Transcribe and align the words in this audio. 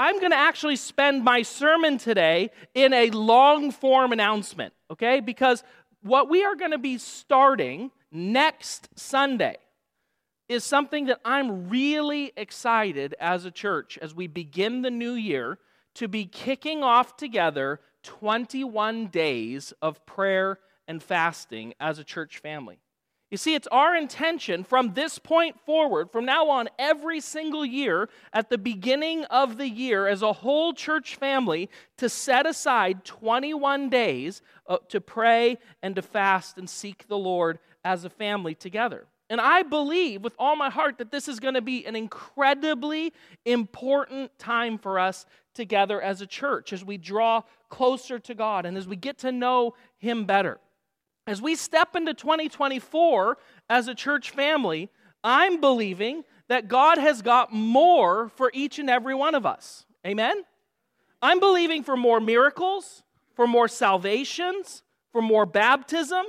I'm 0.00 0.18
going 0.18 0.30
to 0.30 0.38
actually 0.38 0.76
spend 0.76 1.24
my 1.24 1.42
sermon 1.42 1.98
today 1.98 2.52
in 2.72 2.94
a 2.94 3.10
long 3.10 3.70
form 3.70 4.12
announcement, 4.12 4.72
okay? 4.90 5.20
Because 5.20 5.62
what 6.00 6.30
we 6.30 6.42
are 6.42 6.54
going 6.56 6.70
to 6.70 6.78
be 6.78 6.96
starting 6.96 7.90
next 8.10 8.88
Sunday 8.96 9.58
is 10.48 10.64
something 10.64 11.04
that 11.04 11.20
I'm 11.22 11.68
really 11.68 12.32
excited 12.34 13.14
as 13.20 13.44
a 13.44 13.50
church 13.50 13.98
as 14.00 14.14
we 14.14 14.26
begin 14.26 14.80
the 14.80 14.90
new 14.90 15.12
year 15.12 15.58
to 15.96 16.08
be 16.08 16.24
kicking 16.24 16.82
off 16.82 17.18
together 17.18 17.78
21 18.02 19.08
days 19.08 19.74
of 19.82 20.06
prayer 20.06 20.60
and 20.88 21.02
fasting 21.02 21.74
as 21.78 21.98
a 21.98 22.04
church 22.04 22.38
family. 22.38 22.78
You 23.30 23.36
see, 23.36 23.54
it's 23.54 23.68
our 23.70 23.94
intention 23.94 24.64
from 24.64 24.94
this 24.94 25.18
point 25.18 25.60
forward, 25.60 26.10
from 26.10 26.24
now 26.24 26.48
on, 26.48 26.68
every 26.80 27.20
single 27.20 27.64
year, 27.64 28.08
at 28.32 28.50
the 28.50 28.58
beginning 28.58 29.24
of 29.26 29.56
the 29.56 29.68
year, 29.68 30.08
as 30.08 30.22
a 30.22 30.32
whole 30.32 30.72
church 30.72 31.14
family, 31.14 31.70
to 31.98 32.08
set 32.08 32.44
aside 32.44 33.04
21 33.04 33.88
days 33.88 34.42
uh, 34.66 34.78
to 34.88 35.00
pray 35.00 35.58
and 35.80 35.94
to 35.94 36.02
fast 36.02 36.58
and 36.58 36.68
seek 36.68 37.06
the 37.06 37.18
Lord 37.18 37.60
as 37.84 38.04
a 38.04 38.10
family 38.10 38.56
together. 38.56 39.06
And 39.28 39.40
I 39.40 39.62
believe 39.62 40.22
with 40.22 40.34
all 40.36 40.56
my 40.56 40.70
heart 40.70 40.98
that 40.98 41.12
this 41.12 41.28
is 41.28 41.38
going 41.38 41.54
to 41.54 41.62
be 41.62 41.86
an 41.86 41.94
incredibly 41.94 43.12
important 43.44 44.36
time 44.40 44.76
for 44.76 44.98
us 44.98 45.24
together 45.54 46.02
as 46.02 46.20
a 46.20 46.26
church 46.26 46.72
as 46.72 46.84
we 46.84 46.98
draw 46.98 47.42
closer 47.68 48.18
to 48.18 48.34
God 48.34 48.66
and 48.66 48.76
as 48.76 48.88
we 48.88 48.96
get 48.96 49.18
to 49.18 49.30
know 49.30 49.74
Him 49.98 50.24
better. 50.24 50.58
As 51.30 51.40
we 51.40 51.54
step 51.54 51.94
into 51.94 52.12
2024 52.12 53.38
as 53.68 53.86
a 53.86 53.94
church 53.94 54.30
family, 54.30 54.90
I'm 55.22 55.60
believing 55.60 56.24
that 56.48 56.66
God 56.66 56.98
has 56.98 57.22
got 57.22 57.52
more 57.52 58.30
for 58.30 58.50
each 58.52 58.80
and 58.80 58.90
every 58.90 59.14
one 59.14 59.36
of 59.36 59.46
us. 59.46 59.86
Amen? 60.04 60.42
I'm 61.22 61.38
believing 61.38 61.84
for 61.84 61.96
more 61.96 62.18
miracles, 62.18 63.04
for 63.36 63.46
more 63.46 63.68
salvations, 63.68 64.82
for 65.12 65.22
more 65.22 65.46
baptism, 65.46 66.26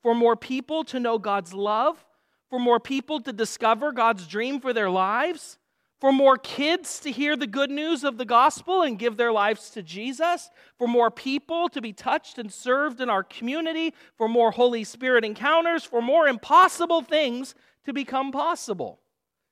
for 0.00 0.14
more 0.14 0.36
people 0.36 0.84
to 0.84 1.00
know 1.00 1.18
God's 1.18 1.52
love, 1.52 2.06
for 2.48 2.60
more 2.60 2.78
people 2.78 3.20
to 3.22 3.32
discover 3.32 3.90
God's 3.90 4.28
dream 4.28 4.60
for 4.60 4.72
their 4.72 4.90
lives, 4.90 5.58
for 5.98 6.12
more 6.12 6.36
kids 6.36 7.00
to 7.00 7.10
hear 7.10 7.36
the 7.36 7.46
good 7.46 7.70
news 7.70 8.04
of 8.04 8.18
the 8.18 8.24
gospel 8.24 8.82
and 8.82 8.98
give 8.98 9.16
their 9.16 9.32
lives 9.32 9.70
to 9.70 9.82
Jesus, 9.82 10.50
for 10.78 10.86
more 10.86 11.10
people 11.10 11.68
to 11.70 11.80
be 11.80 11.92
touched 11.92 12.38
and 12.38 12.52
served 12.52 13.00
in 13.00 13.08
our 13.08 13.22
community, 13.22 13.94
for 14.16 14.28
more 14.28 14.50
Holy 14.50 14.84
Spirit 14.84 15.24
encounters, 15.24 15.84
for 15.84 16.02
more 16.02 16.28
impossible 16.28 17.00
things 17.00 17.54
to 17.84 17.92
become 17.92 18.30
possible. 18.30 19.00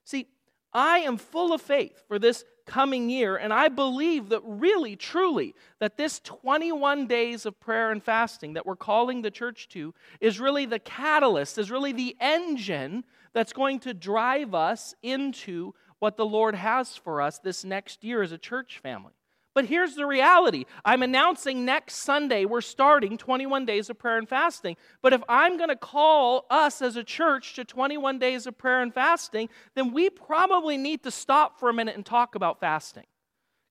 See, 0.05 0.27
I 0.73 0.99
am 0.99 1.17
full 1.17 1.53
of 1.53 1.63
faith 1.63 2.03
for 2.09 2.19
this 2.19 2.45
coming 2.67 3.09
year, 3.09 3.37
and 3.37 3.53
I 3.53 3.69
believe 3.69 4.31
that 4.31 4.43
really, 4.45 4.97
truly, 4.97 5.55
that 5.79 5.97
this 5.97 6.21
21 6.21 7.07
days 7.07 7.47
of 7.47 7.61
prayer 7.61 7.91
and 7.91 8.03
fasting 8.03 8.55
that 8.55 8.67
we're 8.67 8.77
calling 8.77 9.23
the 9.23 9.31
church 9.31 9.69
to 9.71 9.95
is 10.21 10.41
really 10.41 10.67
the 10.67 10.79
catalyst, 10.79 11.59
is 11.59 11.71
really 11.71 11.93
the 11.93 12.17
engine 12.21 13.05
that's 13.33 13.53
going 13.53 13.81
to 13.81 13.95
drive 13.95 14.55
us 14.55 14.95
into 15.03 15.75
what 16.05 16.19
the 16.19 16.27
Lord 16.27 16.55
has 16.55 16.99
for 16.99 17.23
us 17.23 17.39
this 17.39 17.65
next 17.65 18.05
year 18.05 18.21
as 18.21 18.31
a 18.31 18.37
church 18.37 18.79
family. 18.79 19.15
But 19.55 19.65
here's 19.65 19.95
the 19.95 20.05
reality 20.05 20.67
I'm 20.85 21.03
announcing 21.03 21.65
next 21.65 21.95
Sunday 21.95 22.45
we're 22.45 22.61
starting 22.61 23.17
21 23.17 23.65
days 23.65 23.89
of 23.89 23.99
prayer 23.99 24.19
and 24.19 24.29
fasting. 24.29 24.77
But 25.01 25.15
if 25.15 25.23
I'm 25.31 25.57
going 25.57 25.71
to 25.71 25.77
call 25.77 26.45
us 26.51 26.83
as 26.83 26.97
a 26.97 27.05
church 27.05 27.55
to 27.55 27.65
21 27.65 28.19
days 28.19 28.47
of 28.47 28.59
prayer 28.59 28.83
and 28.83 28.93
fasting, 28.93 29.49
then 29.75 29.95
we 29.95 30.11
probably 30.11 30.77
need 30.77 31.05
to 31.05 31.11
stop 31.11 31.59
for 31.59 31.71
a 31.71 31.73
minute 31.73 31.97
and 31.97 32.05
talk 32.05 32.35
about 32.35 32.61
fasting. 32.61 33.07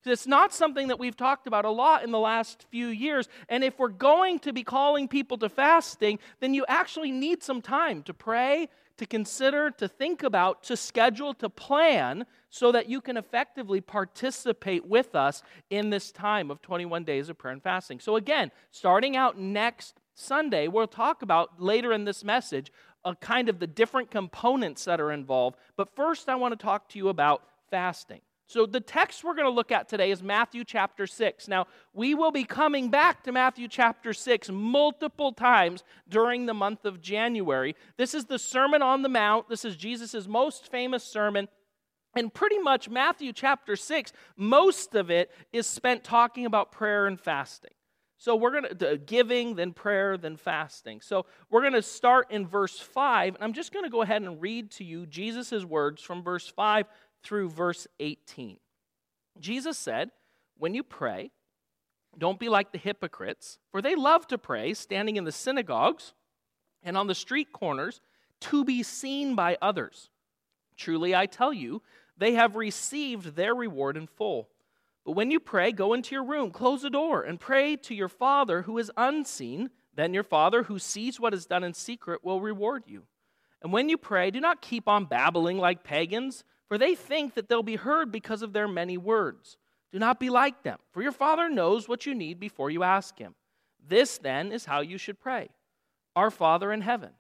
It's 0.04 0.26
not 0.26 0.52
something 0.56 0.88
that 0.88 0.98
we've 0.98 1.16
talked 1.16 1.46
about 1.46 1.66
a 1.66 1.70
lot 1.70 2.04
in 2.04 2.10
the 2.10 2.20
last 2.20 2.66
few 2.72 2.88
years. 2.88 3.30
And 3.48 3.64
if 3.64 3.78
we're 3.78 3.90
going 3.90 4.40
to 4.40 4.54
be 4.54 4.64
calling 4.64 5.08
people 5.08 5.38
to 5.38 5.50
fasting, 5.50 6.18
then 6.40 6.56
you 6.56 6.66
actually 6.68 7.12
need 7.12 7.44
some 7.44 7.62
time 7.62 8.02
to 8.04 8.14
pray 8.16 8.70
to 8.98 9.06
consider, 9.06 9.72
to 9.72 9.88
think 9.88 10.24
about, 10.24 10.64
to 10.64 10.78
schedule, 10.78 11.34
to 11.36 11.50
plan 11.50 12.26
so 12.50 12.72
that 12.72 12.88
you 12.88 13.02
can 13.02 13.18
effectively 13.18 13.82
participate 13.82 14.86
with 14.86 15.16
us 15.16 15.42
in 15.70 15.90
this 15.90 16.12
time 16.12 16.52
of 16.52 16.62
21 16.62 17.04
days 17.04 17.30
of 17.30 17.38
prayer 17.38 17.54
and 17.54 17.64
fasting. 17.64 18.00
So, 18.00 18.16
again, 18.16 18.52
starting 18.72 19.16
out 19.16 19.38
next 19.40 20.00
Sunday, 20.14 20.68
we'll 20.68 20.88
talk 20.88 21.22
about 21.22 21.62
later 21.62 21.92
in 21.92 22.06
this 22.06 22.24
message 22.24 22.72
a 23.06 23.16
kind 23.16 23.50
of 23.50 23.60
the 23.60 23.68
different 23.68 24.12
components 24.12 24.86
that 24.86 25.02
are 25.02 25.12
involved. 25.12 25.58
But 25.76 25.96
first, 25.96 26.30
I 26.30 26.36
want 26.36 26.58
to 26.58 26.64
talk 26.64 26.90
to 26.90 27.00
you 27.00 27.10
about 27.10 27.44
fasting. 27.70 28.22
So, 28.46 28.66
the 28.66 28.82
text 28.82 29.24
we're 29.24 29.36
going 29.36 29.48
to 29.48 29.54
look 29.54 29.72
at 29.72 29.88
today 29.88 30.12
is 30.12 30.22
Matthew 30.22 30.64
chapter 30.66 31.08
6. 31.08 31.48
Now, 31.48 31.66
we 31.94 32.14
will 32.14 32.32
be 32.32 32.44
coming 32.44 32.90
back 32.90 33.24
to 33.24 33.32
Matthew 33.32 33.68
chapter 33.68 34.14
6 34.14 34.50
multiple 34.50 35.32
times 35.32 35.84
during 36.10 36.46
the 36.46 36.54
month 36.54 36.86
of 36.86 37.02
January. 37.02 37.76
This 37.98 38.14
is 38.14 38.26
the 38.26 38.38
Sermon 38.38 38.82
on 38.82 39.02
the 39.02 39.10
Mount. 39.10 39.48
This 39.48 39.64
is 39.64 39.76
Jesus' 39.76 40.28
most 40.28 40.70
famous 40.70 41.04
sermon. 41.04 41.48
And 42.16 42.34
pretty 42.34 42.60
much 42.60 42.90
Matthew 42.90 43.34
chapter 43.34 43.76
6, 43.76 44.12
most 44.38 44.94
of 44.94 45.10
it 45.10 45.32
is 45.52 45.66
spent 45.66 46.04
talking 46.04 46.46
about 46.46 46.72
prayer 46.72 47.08
and 47.08 47.20
fasting. 47.20 47.72
So 48.24 48.38
we're 48.38 48.52
going 48.52 48.78
to 48.78 48.98
giving, 48.98 49.56
then 49.56 49.74
prayer, 49.74 50.18
then 50.18 50.38
fasting. 50.38 51.02
So 51.02 51.26
we're 51.50 51.60
going 51.60 51.74
to 51.74 51.82
start 51.82 52.32
in 52.32 52.48
verse 52.48 52.80
5. 52.80 53.36
And 53.36 53.44
I'm 53.44 53.52
just 53.52 53.74
going 53.74 53.84
to 53.84 53.92
go 53.92 54.02
ahead 54.02 54.22
and 54.22 54.42
read 54.42 54.72
to 54.72 54.86
you 54.86 55.06
Jesus' 55.06 55.66
words 55.66 56.02
from 56.02 56.24
verse 56.24 56.48
5 56.48 56.86
through 57.24 57.50
verse 57.50 57.88
18. 58.00 58.58
Jesus 59.40 59.78
said, 59.78 60.12
When 60.58 60.74
you 60.74 60.84
pray, 60.84 61.32
don't 62.18 62.40
be 62.40 62.50
like 62.50 62.72
the 62.72 62.78
hypocrites, 62.78 63.58
for 63.72 63.82
they 63.82 63.96
love 63.96 64.28
to 64.28 64.38
pray, 64.38 64.74
standing 64.74 65.16
in 65.16 65.24
the 65.24 65.32
synagogues 65.32 66.14
and 66.84 66.98
on 66.98 67.08
the 67.08 67.16
street 67.16 67.52
corners, 67.52 68.02
to 68.42 68.64
be 68.66 68.84
seen 68.84 69.36
by 69.36 69.58
others. 69.62 70.10
Truly, 70.76 71.16
I 71.16 71.26
tell 71.26 71.54
you, 71.54 71.82
they 72.18 72.34
have 72.34 72.56
received 72.56 73.36
their 73.36 73.56
reward 73.56 73.98
in 73.98 74.08
full. 74.08 74.50
But 75.06 75.14
when 75.14 75.32
you 75.32 75.40
pray, 75.40 75.72
go 75.72 75.94
into 75.94 76.16
your 76.16 76.24
room, 76.24 76.52
close 76.52 76.82
the 76.82 76.90
door, 76.90 77.24
and 77.24 77.40
pray 77.40 77.76
to 77.78 77.96
your 77.96 78.10
Father 78.10 78.64
who 78.64 78.78
is 78.78 78.92
unseen. 78.96 79.70
Then 79.96 80.14
your 80.14 80.24
Father 80.24 80.64
who 80.64 80.80
sees 80.80 81.20
what 81.20 81.34
is 81.34 81.46
done 81.46 81.64
in 81.64 81.74
secret 81.74 82.24
will 82.24 82.42
reward 82.42 82.84
you. 82.88 83.04
And 83.64 83.72
when 83.72 83.90
you 83.90 83.98
pray, 83.98 84.30
do 84.30 84.42
not 84.42 84.62
keep 84.62 84.88
on 84.88 85.06
babbling 85.06 85.58
like 85.58 85.84
pagans 85.84 86.44
for 86.74 86.80
they 86.80 86.96
think 86.96 87.36
that 87.36 87.50
they'll 87.50 87.62
be 87.62 87.76
heard 87.76 88.12
because 88.12 88.42
of 88.42 88.52
their 88.52 88.68
many 88.68 88.98
words. 88.98 89.58
Do 89.92 90.00
not 90.00 90.20
be 90.20 90.32
like 90.32 90.64
them, 90.64 90.80
for 90.92 91.04
your 91.04 91.12
Father 91.12 91.48
knows 91.48 91.88
what 91.88 92.08
you 92.08 92.16
need 92.16 92.40
before 92.40 92.72
you 92.72 92.82
ask 92.82 93.18
Him. 93.20 93.36
This, 93.88 94.18
then, 94.18 94.52
is 94.52 94.66
how 94.66 94.82
you 94.82 94.98
should 94.98 95.20
pray 95.20 95.50
Our 96.16 96.32
Father 96.32 96.72
in 96.72 96.82
heaven, 96.82 97.12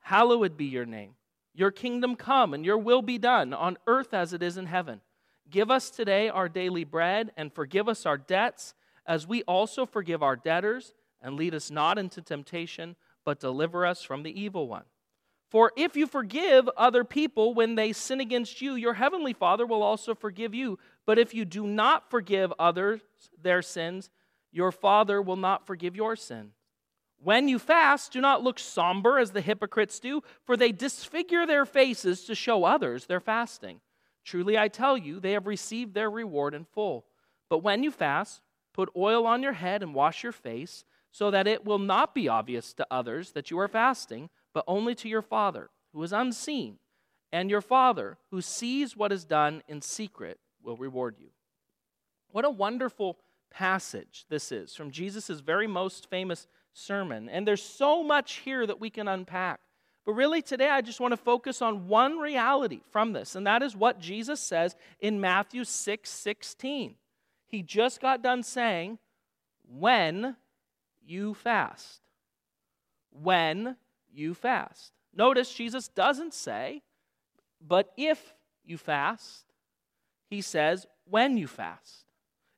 hallowed 0.00 0.56
be 0.56 0.64
your 0.64 0.86
name. 0.86 1.16
Your 1.54 1.70
kingdom 1.70 2.16
come, 2.16 2.54
and 2.54 2.64
your 2.64 2.78
will 2.78 3.02
be 3.02 3.18
done, 3.18 3.52
on 3.52 3.76
earth 3.86 4.14
as 4.14 4.32
it 4.32 4.42
is 4.42 4.56
in 4.56 4.64
heaven. 4.66 5.02
Give 5.50 5.70
us 5.70 5.90
today 5.90 6.30
our 6.30 6.48
daily 6.48 6.84
bread, 6.84 7.30
and 7.36 7.52
forgive 7.52 7.90
us 7.90 8.06
our 8.06 8.16
debts, 8.16 8.72
as 9.06 9.26
we 9.26 9.42
also 9.42 9.84
forgive 9.84 10.22
our 10.22 10.34
debtors, 10.34 10.94
and 11.20 11.36
lead 11.36 11.54
us 11.54 11.70
not 11.70 11.98
into 11.98 12.22
temptation, 12.22 12.96
but 13.22 13.38
deliver 13.38 13.84
us 13.84 14.02
from 14.02 14.22
the 14.22 14.40
evil 14.40 14.66
one. 14.66 14.84
For 15.54 15.70
if 15.76 15.94
you 15.94 16.08
forgive 16.08 16.68
other 16.76 17.04
people 17.04 17.54
when 17.54 17.76
they 17.76 17.92
sin 17.92 18.20
against 18.20 18.60
you, 18.60 18.74
your 18.74 18.94
heavenly 18.94 19.32
Father 19.32 19.64
will 19.64 19.84
also 19.84 20.12
forgive 20.12 20.52
you. 20.52 20.80
But 21.06 21.16
if 21.16 21.32
you 21.32 21.44
do 21.44 21.64
not 21.64 22.10
forgive 22.10 22.52
others 22.58 23.02
their 23.40 23.62
sins, 23.62 24.10
your 24.50 24.72
Father 24.72 25.22
will 25.22 25.36
not 25.36 25.64
forgive 25.64 25.94
your 25.94 26.16
sin. 26.16 26.50
When 27.22 27.46
you 27.46 27.60
fast, 27.60 28.10
do 28.10 28.20
not 28.20 28.42
look 28.42 28.58
somber 28.58 29.20
as 29.20 29.30
the 29.30 29.40
hypocrites 29.40 30.00
do, 30.00 30.24
for 30.44 30.56
they 30.56 30.72
disfigure 30.72 31.46
their 31.46 31.64
faces 31.64 32.24
to 32.24 32.34
show 32.34 32.64
others 32.64 33.06
their 33.06 33.20
fasting. 33.20 33.80
Truly, 34.24 34.58
I 34.58 34.66
tell 34.66 34.98
you, 34.98 35.20
they 35.20 35.34
have 35.34 35.46
received 35.46 35.94
their 35.94 36.10
reward 36.10 36.54
in 36.54 36.64
full. 36.64 37.04
But 37.48 37.62
when 37.62 37.84
you 37.84 37.92
fast, 37.92 38.42
put 38.72 38.90
oil 38.96 39.24
on 39.24 39.40
your 39.40 39.52
head 39.52 39.84
and 39.84 39.94
wash 39.94 40.24
your 40.24 40.32
face, 40.32 40.84
so 41.12 41.30
that 41.30 41.46
it 41.46 41.64
will 41.64 41.78
not 41.78 42.12
be 42.12 42.28
obvious 42.28 42.72
to 42.72 42.86
others 42.90 43.30
that 43.30 43.52
you 43.52 43.60
are 43.60 43.68
fasting 43.68 44.30
but 44.54 44.64
only 44.66 44.94
to 44.94 45.08
your 45.08 45.22
Father 45.22 45.68
who 45.92 46.02
is 46.02 46.12
unseen, 46.12 46.78
and 47.32 47.50
your 47.50 47.60
Father 47.60 48.16
who 48.30 48.40
sees 48.40 48.96
what 48.96 49.12
is 49.12 49.24
done 49.24 49.62
in 49.68 49.82
secret 49.82 50.38
will 50.62 50.76
reward 50.76 51.16
you. 51.18 51.28
What 52.30 52.44
a 52.44 52.50
wonderful 52.50 53.18
passage 53.50 54.24
this 54.28 54.50
is 54.50 54.74
from 54.74 54.90
Jesus' 54.90 55.28
very 55.40 55.66
most 55.66 56.08
famous 56.08 56.46
sermon. 56.72 57.28
And 57.28 57.46
there's 57.46 57.62
so 57.62 58.02
much 58.02 58.36
here 58.36 58.66
that 58.66 58.80
we 58.80 58.90
can 58.90 59.08
unpack. 59.08 59.60
But 60.04 60.12
really, 60.12 60.42
today, 60.42 60.68
I 60.68 60.82
just 60.82 61.00
want 61.00 61.12
to 61.12 61.16
focus 61.16 61.62
on 61.62 61.88
one 61.88 62.18
reality 62.18 62.80
from 62.90 63.12
this, 63.12 63.36
and 63.36 63.46
that 63.46 63.62
is 63.62 63.74
what 63.74 64.00
Jesus 64.00 64.38
says 64.38 64.76
in 65.00 65.20
Matthew 65.20 65.64
6 65.64 66.10
16. 66.10 66.94
He 67.46 67.62
just 67.62 68.00
got 68.00 68.22
done 68.22 68.42
saying, 68.42 68.98
When 69.66 70.36
you 71.06 71.34
fast. 71.34 72.00
When 73.10 73.76
you 74.14 74.34
fast. 74.34 74.92
Notice 75.14 75.52
Jesus 75.52 75.88
doesn't 75.88 76.34
say, 76.34 76.82
but 77.60 77.92
if 77.96 78.34
you 78.64 78.78
fast, 78.78 79.44
he 80.30 80.40
says, 80.40 80.86
when 81.08 81.36
you 81.36 81.46
fast. 81.46 82.04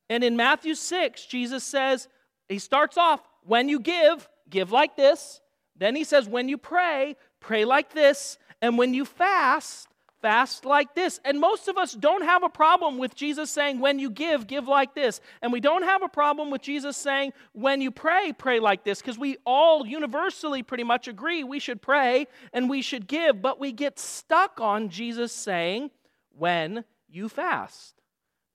And 0.09 0.23
in 0.23 0.35
Matthew 0.37 0.75
6, 0.75 1.25
Jesus 1.25 1.63
says, 1.63 2.07
he 2.47 2.59
starts 2.59 2.97
off, 2.97 3.21
when 3.43 3.69
you 3.69 3.79
give, 3.79 4.27
give 4.49 4.71
like 4.71 4.95
this. 4.95 5.41
Then 5.75 5.95
he 5.95 6.03
says, 6.03 6.27
when 6.27 6.49
you 6.49 6.57
pray, 6.57 7.15
pray 7.39 7.65
like 7.65 7.93
this. 7.93 8.37
And 8.61 8.77
when 8.77 8.93
you 8.93 9.05
fast, 9.05 9.87
fast 10.27 10.65
like 10.65 10.93
this. 10.93 11.21
And 11.23 11.39
most 11.39 11.69
of 11.69 11.77
us 11.77 11.93
don't 11.93 12.25
have 12.25 12.43
a 12.43 12.49
problem 12.49 12.97
with 12.97 13.15
Jesus 13.15 13.49
saying, 13.49 13.79
when 13.79 13.97
you 13.97 14.09
give, 14.09 14.45
give 14.45 14.67
like 14.67 14.93
this. 14.93 15.21
And 15.41 15.53
we 15.53 15.61
don't 15.61 15.83
have 15.83 16.03
a 16.03 16.09
problem 16.09 16.51
with 16.51 16.61
Jesus 16.61 16.97
saying, 16.97 17.31
when 17.53 17.79
you 17.79 17.91
pray, 17.91 18.33
pray 18.37 18.59
like 18.59 18.83
this, 18.83 18.99
because 18.99 19.17
we 19.17 19.37
all 19.45 19.87
universally 19.87 20.63
pretty 20.63 20.83
much 20.83 21.07
agree 21.07 21.45
we 21.45 21.59
should 21.59 21.81
pray 21.81 22.27
and 22.51 22.69
we 22.69 22.81
should 22.81 23.07
give. 23.07 23.41
But 23.41 23.57
we 23.57 23.71
get 23.71 23.99
stuck 23.99 24.59
on 24.59 24.89
Jesus 24.89 25.31
saying, 25.31 25.91
when 26.37 26.83
you 27.07 27.29
fast. 27.29 27.95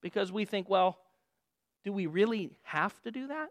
Because 0.02 0.30
we 0.30 0.44
think, 0.44 0.68
well, 0.68 0.98
do 1.86 1.92
we 1.94 2.04
really 2.04 2.50
have 2.64 3.00
to 3.00 3.10
do 3.10 3.28
that? 3.28 3.48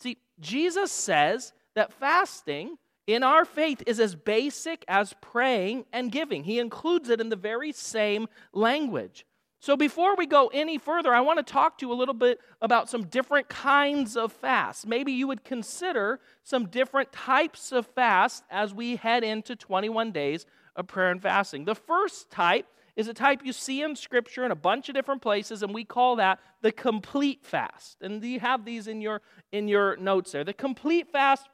See, 0.00 0.18
Jesus 0.40 0.90
says 0.90 1.52
that 1.76 1.92
fasting 1.92 2.78
in 3.08 3.22
our 3.22 3.46
faith 3.46 3.82
is 3.86 3.98
as 3.98 4.14
basic 4.14 4.84
as 4.86 5.14
praying 5.22 5.86
and 5.94 6.12
giving. 6.12 6.44
He 6.44 6.58
includes 6.58 7.08
it 7.08 7.22
in 7.22 7.30
the 7.30 7.36
very 7.36 7.72
same 7.72 8.28
language. 8.52 9.24
So, 9.60 9.76
before 9.76 10.14
we 10.14 10.26
go 10.26 10.48
any 10.48 10.78
further, 10.78 11.12
I 11.12 11.22
want 11.22 11.44
to 11.44 11.52
talk 11.52 11.78
to 11.78 11.86
you 11.86 11.92
a 11.92 11.94
little 11.94 12.14
bit 12.14 12.38
about 12.60 12.88
some 12.88 13.06
different 13.06 13.48
kinds 13.48 14.16
of 14.16 14.30
fasts. 14.30 14.86
Maybe 14.86 15.10
you 15.10 15.26
would 15.26 15.42
consider 15.42 16.20
some 16.44 16.66
different 16.66 17.10
types 17.10 17.72
of 17.72 17.86
fast 17.86 18.44
as 18.50 18.72
we 18.72 18.96
head 18.96 19.24
into 19.24 19.56
21 19.56 20.12
days 20.12 20.46
of 20.76 20.86
prayer 20.86 21.10
and 21.10 21.20
fasting. 21.20 21.64
The 21.64 21.74
first 21.74 22.30
type 22.30 22.66
is 22.94 23.08
a 23.08 23.14
type 23.14 23.40
you 23.42 23.52
see 23.52 23.82
in 23.82 23.96
Scripture 23.96 24.44
in 24.44 24.52
a 24.52 24.56
bunch 24.56 24.88
of 24.88 24.94
different 24.94 25.22
places, 25.22 25.62
and 25.62 25.72
we 25.72 25.84
call 25.84 26.16
that 26.16 26.40
the 26.60 26.70
complete 26.70 27.44
fast. 27.44 27.96
And 28.02 28.22
you 28.22 28.38
have 28.40 28.64
these 28.64 28.86
in 28.86 29.00
your, 29.00 29.22
in 29.50 29.66
your 29.66 29.96
notes 29.96 30.32
there. 30.32 30.44
The 30.44 30.52
complete 30.52 31.10
fast 31.10 31.48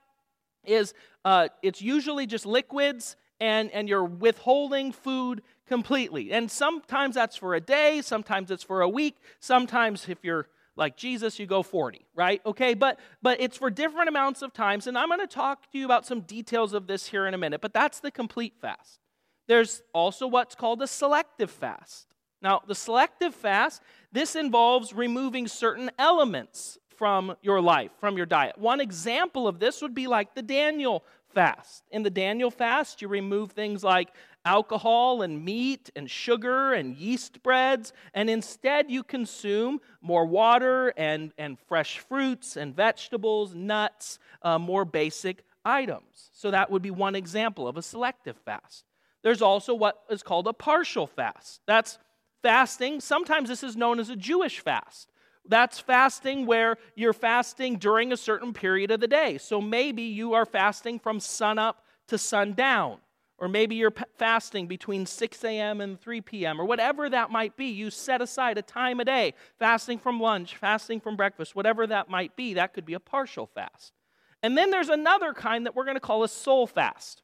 is 0.67 0.95
uh, 1.25 1.49
it's 1.63 1.81
usually 1.81 2.27
just 2.27 2.47
liquids 2.47 3.17
and, 3.41 3.71
and 3.73 3.89
you're 3.89 4.05
withholding 4.05 4.93
food 4.93 5.43
completely. 5.67 6.33
And 6.33 6.51
sometimes 6.51 7.15
that's 7.15 7.37
for 7.37 7.55
a 7.55 7.61
day, 7.61 8.01
sometimes 8.03 8.51
it's 8.51 8.63
for 8.63 8.83
a 8.83 8.89
week, 8.89 9.17
sometimes 9.41 10.09
if 10.09 10.19
you're 10.23 10.49
like 10.77 10.97
Jesus, 10.97 11.39
you 11.39 11.47
go 11.47 11.63
40, 11.63 12.05
right? 12.15 12.41
Okay, 12.45 12.75
but 12.75 12.99
but 13.23 13.41
it's 13.41 13.57
for 13.57 13.71
different 13.71 14.09
amounts 14.09 14.43
of 14.43 14.53
times, 14.53 14.87
and 14.87 14.99
I'm 14.99 15.09
going 15.09 15.21
to 15.21 15.27
talk 15.27 15.71
to 15.71 15.79
you 15.79 15.85
about 15.85 16.05
some 16.05 16.23
details 16.23 16.73
of 16.73 16.89
this 16.89 17.07
here 17.07 17.27
in 17.27 17.35
a 17.35 17.39
minute, 17.39 17.61
but 17.61 17.73
that's 17.73 18.01
the 18.01 18.11
complete 18.11 18.55
fast. 18.61 18.99
There's 19.47 19.83
also 19.93 20.27
what's 20.27 20.55
called 20.55 20.83
a 20.83 20.87
selective 20.87 21.51
fast. 21.51 22.09
Now, 22.43 22.61
the 22.67 22.75
selective 22.75 23.35
fast, 23.35 23.83
this 24.13 24.37
involves 24.37 24.93
removing 24.93 25.49
certain 25.49 25.91
elements 25.99 26.77
from 26.97 27.37
your 27.43 27.61
life, 27.61 27.91
from 28.01 28.17
your 28.17 28.27
diet. 28.27 28.59
One 28.59 28.81
example 28.81 29.47
of 29.49 29.59
this 29.59 29.83
would 29.83 29.95
be 29.95 30.07
like 30.07 30.35
the 30.35 30.43
Daniel 30.43 31.05
fast. 31.35 31.85
In 31.91 32.03
the 32.03 32.11
Daniel 32.11 32.51
fast, 32.51 33.03
you 33.03 33.09
remove 33.09 33.53
things 33.53 33.83
like 33.83 34.11
alcohol 34.45 35.23
and 35.23 35.45
meat 35.45 35.91
and 35.97 36.11
sugar 36.11 36.75
and 36.75 36.97
yeast 36.97 37.43
breads, 37.43 37.93
and 38.13 38.31
instead 38.31 38.91
you 38.91 39.03
consume 39.03 39.81
more 40.01 40.27
water 40.27 40.93
and, 40.97 41.33
and 41.39 41.59
fresh 41.59 41.99
fruits 41.99 42.57
and 42.57 42.75
vegetables, 42.75 43.55
nuts, 43.55 44.19
uh, 44.43 44.59
more 44.59 44.85
basic 44.85 45.45
items. 45.65 46.31
So 46.33 46.51
that 46.51 46.71
would 46.71 46.83
be 46.83 46.91
one 46.91 47.15
example 47.15 47.67
of 47.67 47.77
a 47.77 47.83
selective 47.83 48.37
fast. 48.45 48.85
There's 49.23 49.43
also 49.43 49.75
what 49.75 50.03
is 50.11 50.23
called 50.23 50.47
a 50.47 50.53
partial 50.53 51.07
fast. 51.07 51.61
That's 51.67 51.99
fasting. 52.43 53.01
Sometimes 53.01 53.49
this 53.49 53.63
is 53.63 53.75
known 53.75 53.99
as 53.99 54.11
a 54.11 54.17
Jewish 54.17 54.61
fast. 54.61 55.09
That's 55.47 55.79
fasting 55.79 56.47
where 56.47 56.79
you're 56.95 57.13
fasting 57.13 57.77
during 57.77 58.13
a 58.13 58.17
certain 58.17 58.53
period 58.53 58.91
of 58.91 59.01
the 59.01 59.09
day. 59.09 59.39
So 59.39 59.61
maybe 59.61 60.03
you 60.03 60.35
are 60.35 60.47
fasting 60.47 60.99
from 60.99 61.21
sunup 61.21 61.85
to 62.09 62.19
sundown. 62.19 62.99
Or 63.37 63.49
maybe 63.49 63.75
you're 63.75 63.93
fasting 64.17 64.69
between 64.69 65.07
6 65.07 65.45
a.m. 65.45 65.81
and 65.81 66.01
3 66.01 66.21
p.m., 66.21 66.61
or 66.61 66.65
whatever 66.65 67.11
that 67.11 67.31
might 67.31 67.57
be. 67.57 67.67
You 67.67 67.91
set 67.91 68.23
aside 68.23 68.59
a 68.59 68.63
time 68.63 69.01
a 69.01 69.05
day, 69.05 69.35
fasting 69.59 69.99
from 69.99 70.21
lunch, 70.21 70.57
fasting 70.57 71.01
from 71.01 71.17
breakfast, 71.17 71.57
whatever 71.57 71.87
that 71.89 72.09
might 72.09 72.37
be. 72.37 72.55
That 72.55 72.73
could 72.73 72.87
be 72.87 72.95
a 72.95 73.01
partial 73.01 73.47
fast. 73.47 73.93
And 74.43 74.57
then 74.57 74.71
there's 74.71 74.89
another 74.89 75.33
kind 75.35 75.67
that 75.67 75.75
we're 75.75 75.85
going 75.85 75.97
to 75.97 76.01
call 76.01 76.23
a 76.23 76.29
soul 76.29 76.67
fast. 76.67 77.23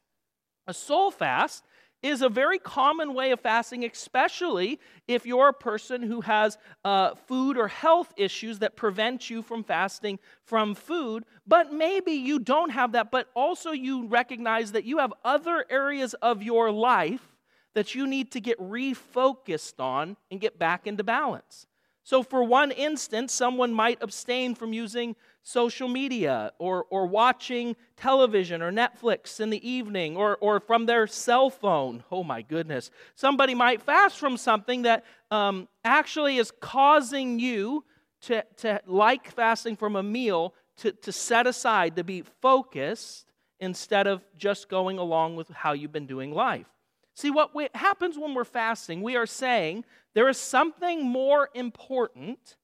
A 0.67 0.75
soul 0.75 1.11
fast 1.11 1.65
is 2.03 2.23
a 2.23 2.29
very 2.29 2.59
common 2.59 3.15
way 3.15 3.31
of 3.31 3.41
fasting, 3.41 3.85
especially 3.85 4.81
if 5.07 5.27
you're 5.27 5.49
a 5.49 5.55
person 5.55 6.03
who 6.03 6.21
has 6.23 6.57
uh, 6.85 7.15
food 7.27 7.59
or 7.59 7.69
health 7.69 8.13
issues 8.17 8.61
that 8.61 8.77
prevent 8.77 9.29
you 9.29 9.43
from 9.43 9.63
fasting 9.63 10.19
from 10.45 10.75
food. 10.75 11.25
But 11.47 11.73
maybe 11.73 12.13
you 12.13 12.39
don't 12.39 12.71
have 12.71 12.93
that, 12.93 13.11
but 13.11 13.29
also 13.35 13.73
you 13.73 14.07
recognize 14.07 14.73
that 14.73 14.85
you 14.85 14.99
have 14.99 15.13
other 15.25 15.65
areas 15.69 16.15
of 16.15 16.43
your 16.43 16.71
life 16.71 17.37
that 17.75 17.95
you 17.95 18.07
need 18.07 18.33
to 18.33 18.41
get 18.41 18.59
refocused 18.59 19.79
on 19.79 20.17
and 20.31 20.41
get 20.41 20.59
back 20.59 20.87
into 20.87 21.05
balance. 21.05 21.67
So, 22.03 22.23
for 22.23 22.43
one 22.43 22.73
instance, 22.73 23.33
someone 23.33 23.73
might 23.73 24.03
abstain 24.03 24.55
from 24.55 24.73
using 24.73 25.15
social 25.43 25.89
media 25.89 26.53
or, 26.59 26.85
or 26.91 27.07
watching 27.07 27.77
television 27.97 28.63
or 28.63 28.71
Netflix 28.71 29.41
in 29.41 29.51
the 29.51 29.69
evening 29.69 30.17
or, 30.17 30.37
or 30.41 30.61
from 30.61 30.87
their 30.87 31.07
cell 31.07 31.51
phone. 31.51 32.05
Oh 32.11 32.23
my 32.23 32.43
goodness. 32.43 32.91
Somebody 33.15 33.55
might 33.55 33.83
fast 33.83 34.19
from 34.19 34.37
something 34.37 34.83
that 34.83 35.05
um, 35.31 35.69
actually 35.85 36.37
is 36.37 36.53
causing 36.61 37.39
you 37.39 37.85
to, 38.23 38.45
to 38.59 38.81
like 38.87 39.31
fasting 39.31 39.77
from 39.77 39.97
a 39.97 40.03
meal 40.03 40.55
to, 40.79 40.93
to 40.93 41.13
set 41.13 41.47
aside, 41.47 41.97
to 41.97 42.05
be 42.05 42.23
focused 42.43 43.27
instead 43.59 44.07
of 44.07 44.23
just 44.37 44.69
going 44.69 44.99
along 44.99 45.37
with 45.37 45.49
how 45.51 45.73
you've 45.73 45.93
been 45.93 46.07
doing 46.07 46.33
life. 46.33 46.67
See, 47.15 47.31
what 47.31 47.51
happens 47.75 48.17
when 48.19 48.35
we're 48.35 48.45
fasting, 48.45 49.03
we 49.03 49.17
are 49.17 49.27
saying 49.27 49.85
there 50.15 50.29
is 50.29 50.39
something 50.39 51.05
more 51.05 51.51
important 51.55 52.57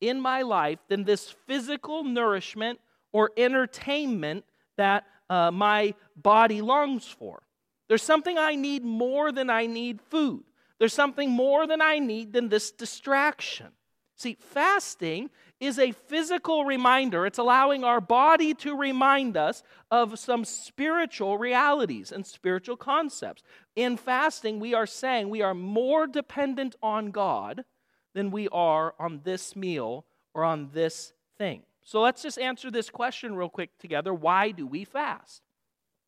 in 0.00 0.20
my 0.20 0.42
life 0.42 0.78
than 0.88 1.04
this 1.04 1.30
physical 1.46 2.04
nourishment 2.04 2.80
or 3.12 3.30
entertainment 3.36 4.44
that 4.76 5.04
uh, 5.28 5.50
my 5.50 5.94
body 6.16 6.60
longs 6.60 7.06
for. 7.06 7.42
There's 7.88 8.02
something 8.02 8.38
I 8.38 8.54
need 8.54 8.84
more 8.84 9.32
than 9.32 9.50
I 9.50 9.66
need 9.66 10.00
food. 10.00 10.44
There's 10.78 10.94
something 10.94 11.30
more 11.30 11.66
than 11.66 11.82
I 11.82 11.98
need 11.98 12.32
than 12.32 12.48
this 12.48 12.70
distraction. 12.70 13.68
See, 14.16 14.36
fasting 14.38 15.30
is 15.60 15.78
a 15.78 15.92
physical 15.92 16.64
reminder. 16.64 17.26
It's 17.26 17.38
allowing 17.38 17.84
our 17.84 18.00
body 18.00 18.54
to 18.54 18.76
remind 18.76 19.36
us 19.36 19.62
of 19.90 20.18
some 20.18 20.44
spiritual 20.44 21.38
realities 21.38 22.12
and 22.12 22.26
spiritual 22.26 22.76
concepts. 22.76 23.42
In 23.76 23.96
fasting, 23.96 24.60
we 24.60 24.74
are 24.74 24.86
saying 24.86 25.28
we 25.28 25.42
are 25.42 25.54
more 25.54 26.06
dependent 26.06 26.76
on 26.82 27.10
God 27.10 27.64
than 28.14 28.30
we 28.30 28.48
are 28.48 28.94
on 28.98 29.20
this 29.24 29.54
meal 29.54 30.04
or 30.34 30.44
on 30.44 30.70
this 30.72 31.12
thing. 31.38 31.62
So 31.82 32.00
let's 32.00 32.22
just 32.22 32.38
answer 32.38 32.70
this 32.70 32.90
question 32.90 33.34
real 33.34 33.48
quick 33.48 33.70
together. 33.78 34.12
Why 34.12 34.50
do 34.50 34.66
we 34.66 34.84
fast? 34.84 35.42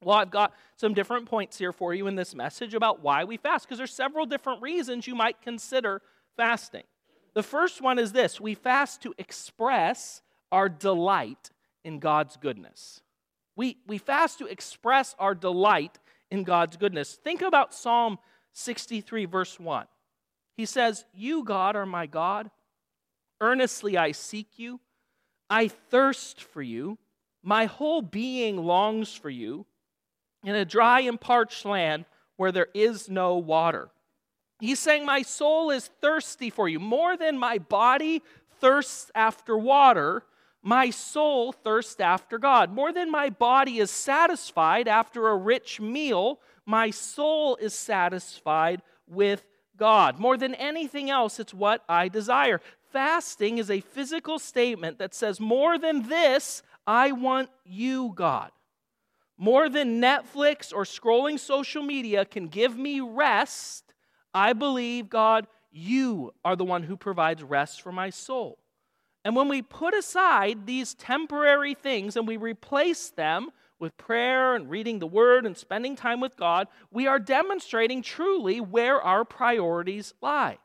Well, 0.02 0.16
I've 0.16 0.30
got 0.30 0.52
some 0.76 0.94
different 0.94 1.26
points 1.26 1.58
here 1.58 1.72
for 1.72 1.94
you 1.94 2.06
in 2.06 2.16
this 2.16 2.34
message 2.34 2.74
about 2.74 3.02
why 3.02 3.24
we 3.24 3.36
fast, 3.36 3.66
because 3.66 3.78
there's 3.78 3.94
several 3.94 4.26
different 4.26 4.60
reasons 4.60 5.06
you 5.06 5.14
might 5.14 5.40
consider 5.40 6.02
fasting. 6.36 6.82
The 7.34 7.42
first 7.42 7.80
one 7.80 7.98
is 7.98 8.12
this 8.12 8.40
we 8.40 8.54
fast 8.54 9.02
to 9.02 9.14
express 9.16 10.22
our 10.50 10.68
delight 10.68 11.50
in 11.84 11.98
God's 11.98 12.36
goodness. 12.36 13.00
We, 13.56 13.78
we 13.86 13.98
fast 13.98 14.38
to 14.38 14.46
express 14.46 15.14
our 15.18 15.34
delight 15.34 15.98
in 16.30 16.42
God's 16.44 16.76
goodness. 16.76 17.18
Think 17.22 17.42
about 17.42 17.74
Psalm 17.74 18.18
63, 18.52 19.26
verse 19.26 19.58
1. 19.60 19.86
He 20.56 20.66
says, 20.66 21.04
You, 21.14 21.44
God, 21.44 21.76
are 21.76 21.86
my 21.86 22.06
God. 22.06 22.50
Earnestly 23.40 23.96
I 23.96 24.12
seek 24.12 24.58
you. 24.58 24.80
I 25.50 25.68
thirst 25.68 26.42
for 26.42 26.62
you. 26.62 26.98
My 27.42 27.66
whole 27.66 28.02
being 28.02 28.56
longs 28.56 29.14
for 29.14 29.30
you 29.30 29.66
in 30.44 30.54
a 30.54 30.64
dry 30.64 31.00
and 31.00 31.20
parched 31.20 31.64
land 31.64 32.04
where 32.36 32.52
there 32.52 32.68
is 32.74 33.08
no 33.08 33.36
water. 33.36 33.90
He's 34.60 34.78
saying, 34.78 35.04
My 35.04 35.22
soul 35.22 35.70
is 35.70 35.90
thirsty 36.00 36.50
for 36.50 36.68
you. 36.68 36.78
More 36.78 37.16
than 37.16 37.36
my 37.36 37.58
body 37.58 38.22
thirsts 38.60 39.10
after 39.14 39.58
water, 39.58 40.22
my 40.62 40.90
soul 40.90 41.50
thirsts 41.52 42.00
after 42.00 42.38
God. 42.38 42.72
More 42.72 42.92
than 42.92 43.10
my 43.10 43.28
body 43.28 43.78
is 43.78 43.90
satisfied 43.90 44.86
after 44.86 45.28
a 45.28 45.36
rich 45.36 45.80
meal, 45.80 46.38
my 46.64 46.90
soul 46.90 47.56
is 47.56 47.74
satisfied 47.74 48.82
with 49.08 49.44
God. 49.82 50.20
More 50.20 50.36
than 50.36 50.54
anything 50.54 51.10
else, 51.10 51.40
it's 51.40 51.52
what 51.52 51.82
I 51.88 52.06
desire. 52.06 52.60
Fasting 52.92 53.58
is 53.58 53.68
a 53.68 53.80
physical 53.80 54.38
statement 54.38 54.98
that 54.98 55.12
says, 55.12 55.40
More 55.40 55.76
than 55.76 56.08
this, 56.08 56.62
I 56.86 57.10
want 57.10 57.50
you, 57.64 58.12
God. 58.14 58.52
More 59.36 59.68
than 59.68 60.00
Netflix 60.00 60.72
or 60.72 60.84
scrolling 60.84 61.36
social 61.36 61.82
media 61.82 62.24
can 62.24 62.46
give 62.46 62.76
me 62.76 63.00
rest, 63.00 63.92
I 64.32 64.52
believe, 64.52 65.08
God, 65.08 65.48
you 65.72 66.32
are 66.44 66.54
the 66.54 66.64
one 66.64 66.84
who 66.84 66.96
provides 66.96 67.42
rest 67.42 67.82
for 67.82 67.90
my 67.90 68.10
soul. 68.10 68.58
And 69.24 69.34
when 69.34 69.48
we 69.48 69.62
put 69.62 69.94
aside 69.94 70.64
these 70.64 70.94
temporary 70.94 71.74
things 71.74 72.16
and 72.16 72.28
we 72.28 72.36
replace 72.36 73.10
them 73.10 73.50
with 73.82 73.96
prayer 73.98 74.54
and 74.54 74.70
reading 74.70 75.00
the 75.00 75.06
word 75.06 75.44
and 75.44 75.56
spending 75.56 75.96
time 75.96 76.20
with 76.20 76.36
God, 76.36 76.68
we 76.92 77.08
are 77.08 77.18
demonstrating 77.18 78.00
truly 78.00 78.60
where 78.60 79.02
our 79.02 79.24
priorities 79.24 80.14
lie. 80.22 80.58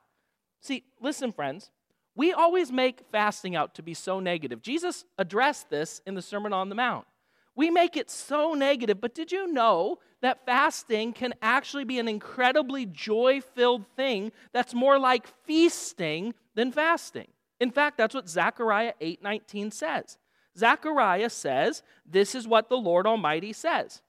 See, 0.62 0.84
listen, 1.02 1.34
friends, 1.34 1.72
we 2.16 2.32
always 2.32 2.72
make 2.72 3.02
fasting 3.12 3.56
out 3.56 3.74
to 3.76 3.84
be 3.84 3.96
so 3.96 4.20
negative. 4.20 4.62
Jesus 4.62 5.04
addressed 5.18 5.70
this 5.70 6.00
in 6.06 6.14
the 6.14 6.22
Sermon 6.22 6.54
on 6.54 6.70
the 6.70 6.76
Mount. 6.76 7.08
We 7.56 7.72
make 7.72 7.98
it 7.98 8.12
so 8.12 8.54
negative, 8.54 9.02
but 9.02 9.16
did 9.16 9.32
you 9.32 9.52
know 9.52 9.98
that 10.22 10.46
fasting 10.46 11.12
can 11.12 11.34
actually 11.42 11.86
be 11.86 11.98
an 11.98 12.08
incredibly 12.08 12.86
joy 12.86 13.42
filled 13.42 13.88
thing 13.96 14.32
that's 14.54 14.76
more 14.76 15.00
like 15.00 15.26
feasting 15.46 16.36
than 16.54 16.72
fasting? 16.72 17.28
In 17.60 17.72
fact, 17.72 17.98
that's 17.98 18.14
what 18.14 18.30
Zechariah 18.30 18.94
8:19 19.02 19.72
says. 19.72 20.20
Zechariah 20.58 21.30
says, 21.30 21.84
This 22.06 22.36
is 22.36 22.48
what 22.48 22.70
the 22.70 22.78
Lord 22.78 23.06
Almighty 23.06 23.54
says. 23.54 24.02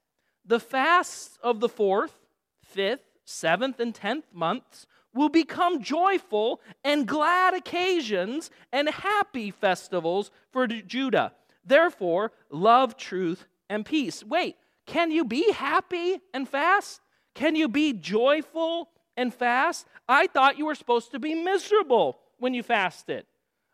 The 0.45 0.61
fasts 0.61 1.38
of 1.43 1.61
the 1.61 1.69
fourth, 1.69 2.26
fifth, 2.64 3.05
seventh, 3.25 3.81
and 3.81 3.95
tenth 3.95 4.25
months 4.33 4.87
will 5.14 5.28
become 5.28 5.83
joyful 5.83 6.61
and 6.85 7.07
glad 7.07 7.55
occasions 7.55 8.50
and 8.73 8.88
happy 8.88 9.50
festivals 9.50 10.31
for 10.50 10.67
Judah. 10.67 11.33
Therefore, 11.64 12.33
love, 12.50 12.97
truth, 12.97 13.47
and 13.69 13.85
peace. 13.85 14.25
Wait, 14.25 14.57
can 14.87 15.11
you 15.11 15.25
be 15.25 15.52
happy 15.52 16.21
and 16.33 16.49
fast? 16.49 17.00
Can 17.35 17.57
you 17.57 17.69
be 17.69 17.93
joyful 17.93 18.88
and 19.17 19.35
fast? 19.35 19.87
I 20.09 20.28
thought 20.28 20.57
you 20.57 20.67
were 20.67 20.75
supposed 20.75 21.11
to 21.11 21.19
be 21.19 21.35
miserable 21.35 22.19
when 22.38 22.55
you 22.55 22.62
fasted. 22.62 23.26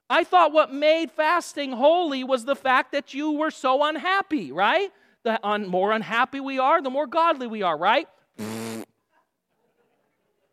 I 0.09 0.25
thought 0.25 0.53
what 0.53 0.73
made 0.73 1.11
fasting 1.11 1.73
holy 1.73 2.25
was 2.25 2.45
the 2.45 2.57
fact 2.57 2.93
that 2.93 3.15
you 3.15 3.33
were 3.33 3.51
so 3.51 3.83
unhappy, 3.85 4.53
right? 4.53 4.93
The 5.23 5.45
un- 5.47 5.67
more 5.67 5.93
unhappy 5.93 6.41
we 6.41 6.59
are, 6.59 6.83
the 6.83 6.91
more 6.91 7.07
godly 7.07 7.47
we 7.47 7.63
are, 7.63 7.77
right? 7.77 8.09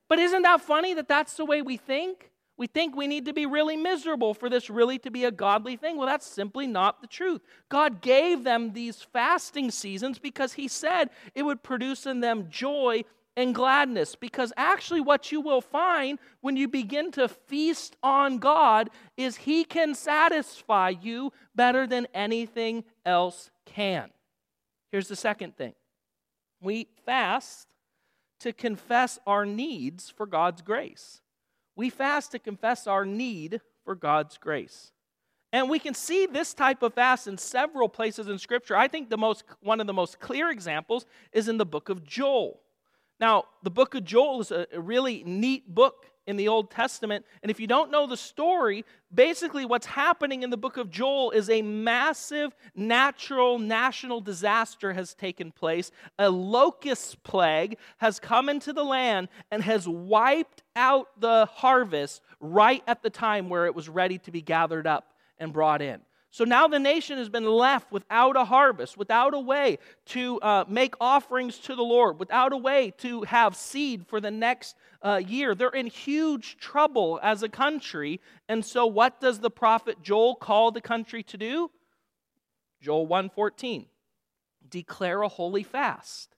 but 0.08 0.20
isn't 0.20 0.42
that 0.42 0.62
funny 0.62 0.94
that 0.94 1.08
that's 1.08 1.36
the 1.36 1.46
way 1.46 1.62
we 1.62 1.78
think? 1.78 2.32
We 2.58 2.68
think 2.68 2.96
we 2.96 3.08
need 3.08 3.26
to 3.26 3.34
be 3.34 3.46
really 3.46 3.76
miserable 3.76 4.34
for 4.34 4.50
this 4.50 4.70
really 4.70 5.00
to 5.00 5.10
be 5.10 5.24
a 5.26 5.32
godly 5.32 5.78
thing. 5.78 5.98
Well, 5.98 6.06
that's 6.06 6.28
simply 6.28 6.68
not 6.68 7.02
the 7.02 7.08
truth. 7.08 7.42
God 7.70 8.02
gave 8.02 8.44
them 8.44 8.74
these 8.74 9.02
fasting 9.02 9.72
seasons 9.72 10.20
because 10.20 10.54
He 10.54 10.68
said 10.68 11.10
it 11.34 11.44
would 11.44 11.64
produce 11.64 12.06
in 12.06 12.20
them 12.20 12.48
joy 12.50 13.04
and 13.36 13.56
gladness. 13.56 14.16
Because 14.16 14.54
actually, 14.58 15.02
what 15.02 15.32
you 15.32 15.42
will 15.42 15.62
find 15.62 16.20
when 16.42 16.58
you 16.58 16.68
begin 16.68 17.12
to 17.12 17.28
feast 17.28 17.96
on 18.04 18.38
God 18.38 18.90
is 19.18 19.38
He 19.38 19.64
can 19.64 19.96
satisfy 19.96 20.90
you 20.90 21.32
better 21.56 21.88
than 21.88 22.08
anything 22.14 22.84
else 23.06 23.50
can. 23.66 24.10
Here's 24.92 25.08
the 25.08 25.16
second 25.16 25.56
thing 25.56 25.74
we 26.62 26.88
fast 27.06 27.68
to 28.42 28.54
confess 28.54 29.20
our 29.26 29.46
needs 29.46 30.10
for 30.10 30.26
God's 30.26 30.62
grace. 30.62 31.22
We 31.76 31.90
fast 31.90 32.32
to 32.32 32.40
confess 32.40 32.88
our 32.88 33.06
need 33.06 33.62
for 33.86 33.96
God's 33.96 34.38
grace. 34.38 34.92
And 35.54 35.70
we 35.70 35.80
can 35.80 35.94
see 35.94 36.26
this 36.26 36.54
type 36.54 36.82
of 36.82 36.94
fast 36.94 37.28
in 37.28 37.38
several 37.38 37.90
places 37.90 38.28
in 38.28 38.38
Scripture. 38.40 38.76
I 38.76 38.88
think 38.88 39.10
the 39.10 39.18
most, 39.18 39.44
one 39.62 39.82
of 39.82 39.88
the 39.88 39.94
most 39.94 40.20
clear 40.20 40.50
examples 40.50 41.06
is 41.34 41.48
in 41.48 41.58
the 41.58 41.66
book 41.66 41.90
of 41.90 42.06
Joel. 42.06 42.62
Now, 43.22 43.46
the 43.62 43.70
book 43.70 43.94
of 43.94 44.04
Joel 44.04 44.42
is 44.42 44.52
a 44.52 44.66
really 44.76 45.24
neat 45.24 45.74
book 45.74 46.08
in 46.26 46.38
the 46.38 46.48
Old 46.48 46.72
Testament. 46.72 47.26
And 47.44 47.52
if 47.52 47.60
you 47.60 47.68
don't 47.68 47.92
know 47.92 48.08
the 48.08 48.18
story, 48.18 48.84
basically 49.14 49.66
what's 49.66 49.86
happening 49.86 50.44
in 50.44 50.50
the 50.50 50.58
book 50.58 50.78
of 50.78 50.90
Joel 50.90 51.32
is 51.32 51.50
a 51.50 51.62
massive 51.62 52.56
natural 52.76 53.60
national 53.60 54.22
disaster 54.22 54.94
has 54.94 55.14
taken 55.14 55.52
place. 55.52 55.92
A 56.18 56.30
locust 56.30 57.22
plague 57.24 57.78
has 57.98 58.20
come 58.20 58.50
into 58.50 58.74
the 58.74 58.84
land 58.84 59.30
and 59.52 59.62
has 59.64 59.88
wiped 59.88 60.64
out 60.76 61.08
the 61.20 61.48
harvest 61.52 62.22
right 62.40 62.84
at 62.88 63.04
the 63.04 63.10
time 63.10 63.50
where 63.50 63.68
it 63.68 63.76
was 63.76 63.88
ready 63.88 64.18
to 64.20 64.32
be 64.32 64.42
gathered 64.42 64.88
up 64.88 65.14
and 65.38 65.54
brought 65.54 65.82
in. 65.82 66.02
So 66.34 66.46
now 66.46 66.66
the 66.70 66.80
nation 66.80 67.18
has 67.18 67.28
been 67.28 67.46
left 67.46 67.92
without 67.92 68.38
a 68.38 68.46
harvest, 68.46 68.96
without 68.96 69.34
a 69.34 69.40
way 69.40 69.80
to 70.08 70.40
uh, 70.40 70.64
make 70.66 70.96
offerings 71.02 71.60
to 71.60 71.76
the 71.76 71.84
Lord, 71.84 72.20
without 72.20 72.54
a 72.54 72.58
way 72.58 72.94
to 73.00 73.24
have 73.24 73.54
seed 73.54 74.08
for 74.08 74.22
the 74.22 74.32
next 74.32 74.78
uh, 75.02 75.22
year. 75.24 75.54
They're 75.54 75.70
in 75.70 75.88
huge 75.88 76.58
trouble 76.58 77.20
as 77.22 77.44
a 77.44 77.50
country. 77.50 78.22
And 78.48 78.64
so 78.64 78.86
what 78.86 79.20
does 79.20 79.40
the 79.40 79.52
prophet 79.52 80.02
Joel 80.02 80.36
call 80.36 80.72
the 80.72 80.80
country 80.80 81.22
to 81.24 81.38
do? 81.38 81.70
Joel 82.82 83.08
1:14. 83.08 83.88
Declare 84.70 85.24
a 85.24 85.28
holy 85.28 85.64
fast. 85.64 86.38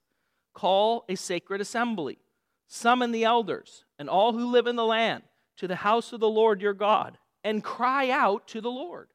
Call 0.54 1.04
a 1.08 1.14
sacred 1.14 1.60
assembly. 1.60 2.18
Summon 2.66 3.12
the 3.12 3.22
elders 3.22 3.84
and 4.00 4.10
all 4.10 4.32
who 4.32 4.50
live 4.50 4.66
in 4.66 4.74
the 4.74 4.84
land 4.84 5.22
to 5.58 5.68
the 5.68 5.76
house 5.76 6.12
of 6.12 6.18
the 6.18 6.28
Lord 6.28 6.60
your 6.60 6.74
God 6.74 7.16
and 7.44 7.62
cry 7.62 8.10
out 8.10 8.48
to 8.48 8.60
the 8.60 8.70
Lord. 8.70 9.13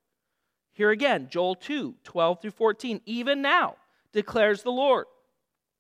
Here 0.80 0.92
again, 0.92 1.28
Joel 1.30 1.56
2 1.56 1.96
12 2.06 2.42
through 2.42 2.52
14. 2.52 3.02
Even 3.06 3.42
now, 3.42 3.76
declares 4.14 4.64
the 4.64 4.72
Lord, 4.72 5.08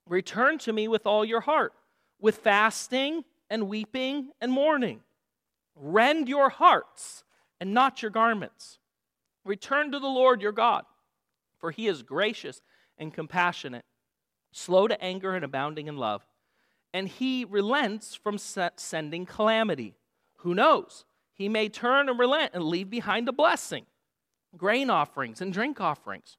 return 0.05 0.57
to 0.57 0.73
me 0.73 0.89
with 0.89 1.07
all 1.07 1.23
your 1.23 1.39
heart, 1.39 1.71
with 2.19 2.39
fasting 2.39 3.23
and 3.49 3.69
weeping 3.69 4.31
and 4.41 4.51
mourning. 4.51 4.99
Rend 5.73 6.27
your 6.27 6.49
hearts 6.49 7.23
and 7.61 7.73
not 7.73 8.01
your 8.01 8.11
garments. 8.11 8.77
Return 9.45 9.93
to 9.93 9.99
the 9.99 10.05
Lord 10.05 10.41
your 10.41 10.51
God, 10.51 10.83
for 11.59 11.71
he 11.71 11.87
is 11.87 12.03
gracious 12.03 12.59
and 12.97 13.13
compassionate, 13.13 13.85
slow 14.51 14.85
to 14.85 15.01
anger 15.01 15.33
and 15.33 15.45
abounding 15.45 15.87
in 15.87 15.95
love. 15.95 16.25
And 16.93 17.07
he 17.07 17.45
relents 17.45 18.15
from 18.15 18.37
sending 18.37 19.25
calamity. 19.25 19.95
Who 20.39 20.53
knows? 20.53 21.05
He 21.31 21.47
may 21.47 21.69
turn 21.69 22.09
and 22.09 22.19
relent 22.19 22.51
and 22.53 22.65
leave 22.65 22.89
behind 22.89 23.29
a 23.29 23.31
blessing 23.31 23.85
grain 24.57 24.89
offerings 24.89 25.41
and 25.41 25.53
drink 25.53 25.79
offerings 25.79 26.37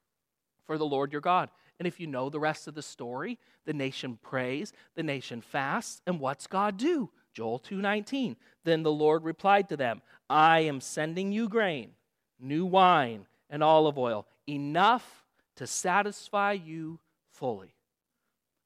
for 0.65 0.77
the 0.77 0.85
Lord 0.85 1.11
your 1.11 1.21
God. 1.21 1.49
And 1.79 1.87
if 1.87 1.99
you 1.99 2.07
know 2.07 2.29
the 2.29 2.39
rest 2.39 2.67
of 2.67 2.75
the 2.75 2.81
story, 2.81 3.39
the 3.65 3.73
nation 3.73 4.19
prays, 4.21 4.71
the 4.95 5.03
nation 5.03 5.41
fasts, 5.41 6.01
and 6.05 6.19
what's 6.19 6.47
God 6.47 6.77
do? 6.77 7.09
Joel 7.33 7.59
2:19. 7.59 8.35
Then 8.63 8.83
the 8.83 8.91
Lord 8.91 9.23
replied 9.23 9.69
to 9.69 9.77
them, 9.77 10.01
I 10.29 10.59
am 10.61 10.81
sending 10.81 11.31
you 11.31 11.49
grain, 11.49 11.95
new 12.39 12.65
wine, 12.65 13.25
and 13.49 13.63
olive 13.63 13.97
oil, 13.97 14.27
enough 14.47 15.25
to 15.55 15.65
satisfy 15.65 16.53
you 16.53 16.99
fully. 17.31 17.75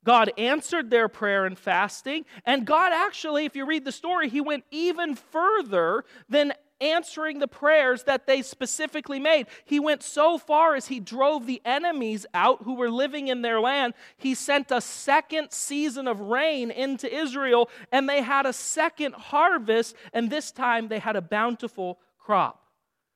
God 0.03 0.31
answered 0.37 0.89
their 0.89 1.07
prayer 1.07 1.45
and 1.45 1.57
fasting, 1.57 2.25
and 2.45 2.67
God 2.67 2.91
actually, 2.93 3.45
if 3.45 3.55
you 3.55 3.65
read 3.65 3.85
the 3.85 3.91
story, 3.91 4.29
he 4.29 4.41
went 4.41 4.63
even 4.69 5.15
further 5.15 6.05
than 6.29 6.53
answering 6.81 7.39
the 7.39 7.47
prayers 7.47 8.03
that 8.03 8.27
they 8.27 8.41
specifically 8.41 9.19
made. 9.19 9.47
He 9.63 9.79
went 9.79 10.03
so 10.03 10.37
far 10.37 10.75
as 10.75 10.87
he 10.87 10.99
drove 10.99 11.45
the 11.45 11.61
enemies 11.65 12.25
out 12.33 12.63
who 12.63 12.75
were 12.75 12.89
living 12.89 13.27
in 13.27 13.41
their 13.41 13.59
land. 13.59 13.93
He 14.17 14.35
sent 14.35 14.71
a 14.71 14.81
second 14.81 15.51
season 15.51 16.07
of 16.07 16.19
rain 16.19 16.71
into 16.71 17.13
Israel, 17.13 17.69
and 17.91 18.09
they 18.09 18.21
had 18.21 18.45
a 18.45 18.53
second 18.53 19.13
harvest, 19.15 19.95
and 20.13 20.29
this 20.29 20.51
time 20.51 20.87
they 20.87 20.99
had 20.99 21.15
a 21.15 21.21
bountiful 21.21 21.99
crop. 22.19 22.67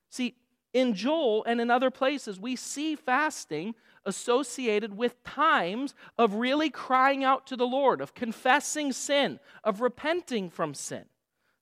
See, 0.10 0.36
in 0.74 0.94
Joel 0.94 1.44
and 1.46 1.60
in 1.60 1.72
other 1.72 1.92
places, 1.92 2.40
we 2.40 2.56
see 2.56 2.96
fasting 2.96 3.76
associated 4.06 4.96
with 4.96 5.24
times 5.24 5.94
of 6.18 6.36
really 6.36 6.70
crying 6.70 7.24
out 7.24 7.46
to 7.48 7.56
the 7.56 7.68
Lord, 7.68 8.02
of 8.02 8.14
confessing 8.14 8.94
sin, 8.94 9.40
of 9.64 9.82
repenting 9.82 10.50
from 10.50 10.74
sin. 10.74 11.06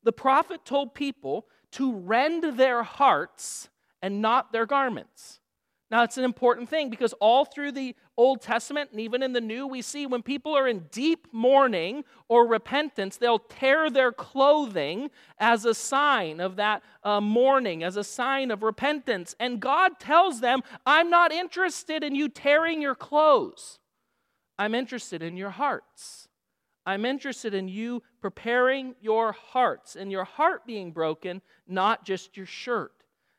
The 0.04 0.12
prophet 0.12 0.64
told 0.64 0.94
people 0.94 1.48
to 1.74 1.94
rend 1.94 2.58
their 2.58 2.84
hearts 2.84 3.70
and 4.02 4.22
not 4.22 4.52
their 4.52 4.66
garments. 4.66 5.40
Now, 5.90 6.04
it's 6.04 6.18
an 6.18 6.26
important 6.26 6.70
thing 6.70 6.90
because 6.90 7.14
all 7.14 7.46
through 7.46 7.72
the 7.72 7.96
Old 8.18 8.42
Testament 8.42 8.92
and 8.92 9.00
even 9.00 9.24
in 9.24 9.32
the 9.32 9.40
New, 9.40 9.66
we 9.66 9.82
see 9.82 10.06
when 10.06 10.22
people 10.22 10.58
are 10.58 10.68
in 10.68 10.86
deep 10.92 11.28
mourning 11.32 12.04
or 12.28 12.46
repentance, 12.46 13.16
they'll 13.16 13.40
tear 13.40 13.90
their 13.90 14.12
clothing 14.12 15.10
as 15.40 15.64
a 15.64 15.74
sign 15.74 16.42
of 16.42 16.58
that 16.58 16.84
uh, 17.04 17.22
mourning, 17.22 17.84
as 17.84 17.96
a 17.96 18.04
sign 18.04 18.52
of 18.52 18.64
repentance. 18.64 19.34
And 19.40 19.62
God 19.62 19.98
tells 19.98 20.42
them, 20.42 20.62
I'm 20.86 21.10
not 21.10 21.32
interested 21.32 22.04
in 22.04 22.16
you 22.16 22.28
tearing 22.28 22.82
your 22.82 22.96
clothes, 22.96 23.80
I'm 24.60 24.76
interested 24.76 25.22
in 25.22 25.38
your 25.38 25.52
hearts. 25.52 26.27
I'm 26.88 27.04
interested 27.04 27.54
in 27.54 27.68
you 27.68 28.02
preparing 28.22 28.96
your 29.02 29.34
hearts 29.34 29.98
and 29.98 30.10
your 30.10 30.24
heart 30.24 30.66
being 30.66 30.94
broken, 30.94 31.42
not 31.68 32.06
just 32.06 32.38
your 32.38 32.46
shirt. 32.46 32.94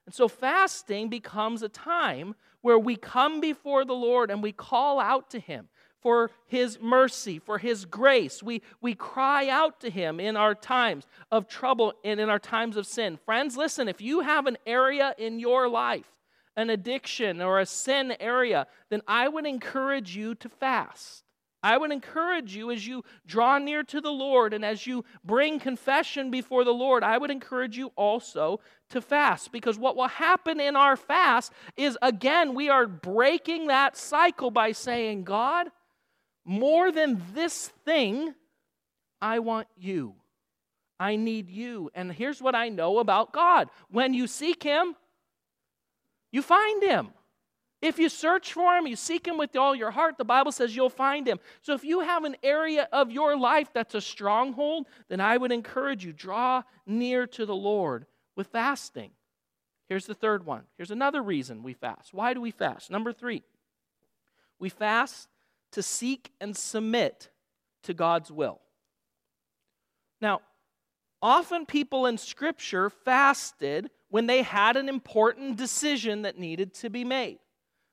And 0.05 0.15
so 0.15 0.29
fasting 0.29 1.09
becomes 1.09 1.63
a 1.63 1.71
time 1.71 2.35
where 2.61 2.79
we 2.79 2.95
come 2.95 3.41
before 3.41 3.87
the 3.87 3.95
Lord 3.95 4.31
and 4.31 4.43
we 4.43 4.53
call 4.53 5.01
out 5.01 5.31
to 5.31 5.41
Him 5.41 5.69
for 6.03 6.31
His 6.47 6.79
mercy, 6.79 7.39
for 7.39 7.57
His 7.57 7.87
grace. 7.87 8.43
We, 8.43 8.61
we 8.83 8.95
cry 8.95 9.49
out 9.49 9.81
to 9.81 9.89
Him 9.89 10.21
in 10.21 10.37
our 10.37 10.55
times 10.55 11.07
of 11.33 11.49
trouble 11.49 11.95
and 12.05 12.21
in 12.21 12.29
our 12.29 12.39
times 12.39 12.77
of 12.77 12.87
sin. 12.87 13.19
Friends, 13.25 13.57
listen, 13.57 13.89
if 13.89 14.03
you 14.03 14.21
have 14.21 14.47
an 14.47 14.59
area 14.67 15.15
in 15.17 15.41
your 15.41 15.71
life, 15.71 16.13
an 16.55 16.69
addiction 16.69 17.41
or 17.41 17.61
a 17.61 17.67
sin 17.67 18.15
area, 18.21 18.67
then 18.91 19.01
I 19.09 19.27
would 19.29 19.47
encourage 19.47 20.15
you 20.15 20.35
to 20.35 20.51
fast. 20.51 21.25
I 21.63 21.77
would 21.77 21.91
encourage 21.91 22.55
you 22.55 22.71
as 22.71 22.87
you 22.87 23.05
draw 23.27 23.59
near 23.59 23.83
to 23.85 24.01
the 24.01 24.13
Lord 24.13 24.55
and 24.55 24.65
as 24.65 24.87
you 24.87 25.05
bring 25.25 25.59
confession 25.59 26.31
before 26.31 26.63
the 26.65 26.75
Lord, 26.75 27.03
I 27.03 27.19
would 27.19 27.31
encourage 27.31 27.77
you 27.77 27.93
also 27.97 28.61
to 28.91 29.01
fast 29.01 29.51
because 29.51 29.77
what 29.77 29.97
will 29.97 30.09
happen 30.09 30.61
in 30.61 30.77
our 30.77 30.97
fast 30.97 31.53
is 31.77 31.99
again, 32.01 32.55
we 32.55 32.69
are 32.69 32.87
breaking 32.87 33.67
that 33.67 33.97
cycle 33.97 34.53
by 34.53 34.71
saying, 34.71 35.25
God, 35.25 35.69
more 36.45 36.93
than 36.93 37.23
this 37.35 37.69
thing, 37.85 38.35
I 39.21 39.41
want 39.41 39.67
you. 39.77 40.15
I 41.01 41.17
need 41.17 41.51
you. 41.51 41.91
And 41.95 42.13
here's 42.13 42.41
what 42.41 42.55
I 42.55 42.69
know 42.69 42.99
about 42.99 43.33
God 43.33 43.69
when 43.91 44.15
you 44.15 44.27
seek 44.27 44.63
Him, 44.63 44.95
you 46.31 46.43
find 46.43 46.83
Him. 46.83 47.09
If 47.81 47.99
you 47.99 48.09
search 48.09 48.53
for 48.53 48.75
him, 48.75 48.87
you 48.89 48.97
seek 48.97 49.27
him 49.27 49.39
with 49.39 49.55
all 49.57 49.75
your 49.75 49.93
heart, 49.93 50.19
the 50.19 50.25
Bible 50.25 50.51
says 50.51 50.75
you'll 50.75 50.91
find 50.91 51.29
him. 51.29 51.39
So 51.63 51.75
if 51.75 51.85
you 51.85 52.01
have 52.01 52.25
an 52.25 52.37
area 52.43 52.89
of 52.93 53.13
your 53.13 53.37
life 53.37 53.69
that's 53.73 53.95
a 53.95 54.01
stronghold, 54.01 54.87
then 55.09 55.21
I 55.21 55.37
would 55.37 55.53
encourage 55.53 56.05
you 56.05 56.13
draw 56.13 56.63
near 56.87 57.27
to 57.29 57.47
the 57.47 57.55
Lord 57.55 58.07
with 58.35 58.49
fasting. 58.49 59.13
Here's 59.89 60.07
the 60.07 60.15
third 60.15 60.45
one. 60.45 60.65
Here's 60.77 60.91
another 60.91 61.23
reason 61.23 61.63
we 61.63 61.73
fast. 61.73 62.13
Why 62.13 62.35
do 62.35 62.41
we 62.41 62.51
fast? 62.51 62.91
Number 62.91 63.13
3. 63.13 63.43
We 64.59 64.69
fast 64.69 65.29
to 65.73 65.83
seek 65.83 66.33
and 66.41 66.57
submit 66.57 67.31
to 67.85 67.95
God's 67.95 68.33
will. 68.33 68.61
Now, 70.21 70.41
often 71.23 71.65
people 71.65 72.07
in 72.07 72.19
scripture 72.19 72.91
fasted 72.91 73.89
when 74.11 74.27
they 74.27 74.43
had 74.43 74.77
an 74.77 74.89
important 74.89 75.57
decision 75.57 76.23
that 76.23 76.39
needed 76.39 76.75
to 76.75 76.91
be 76.91 77.05
made. 77.05 77.39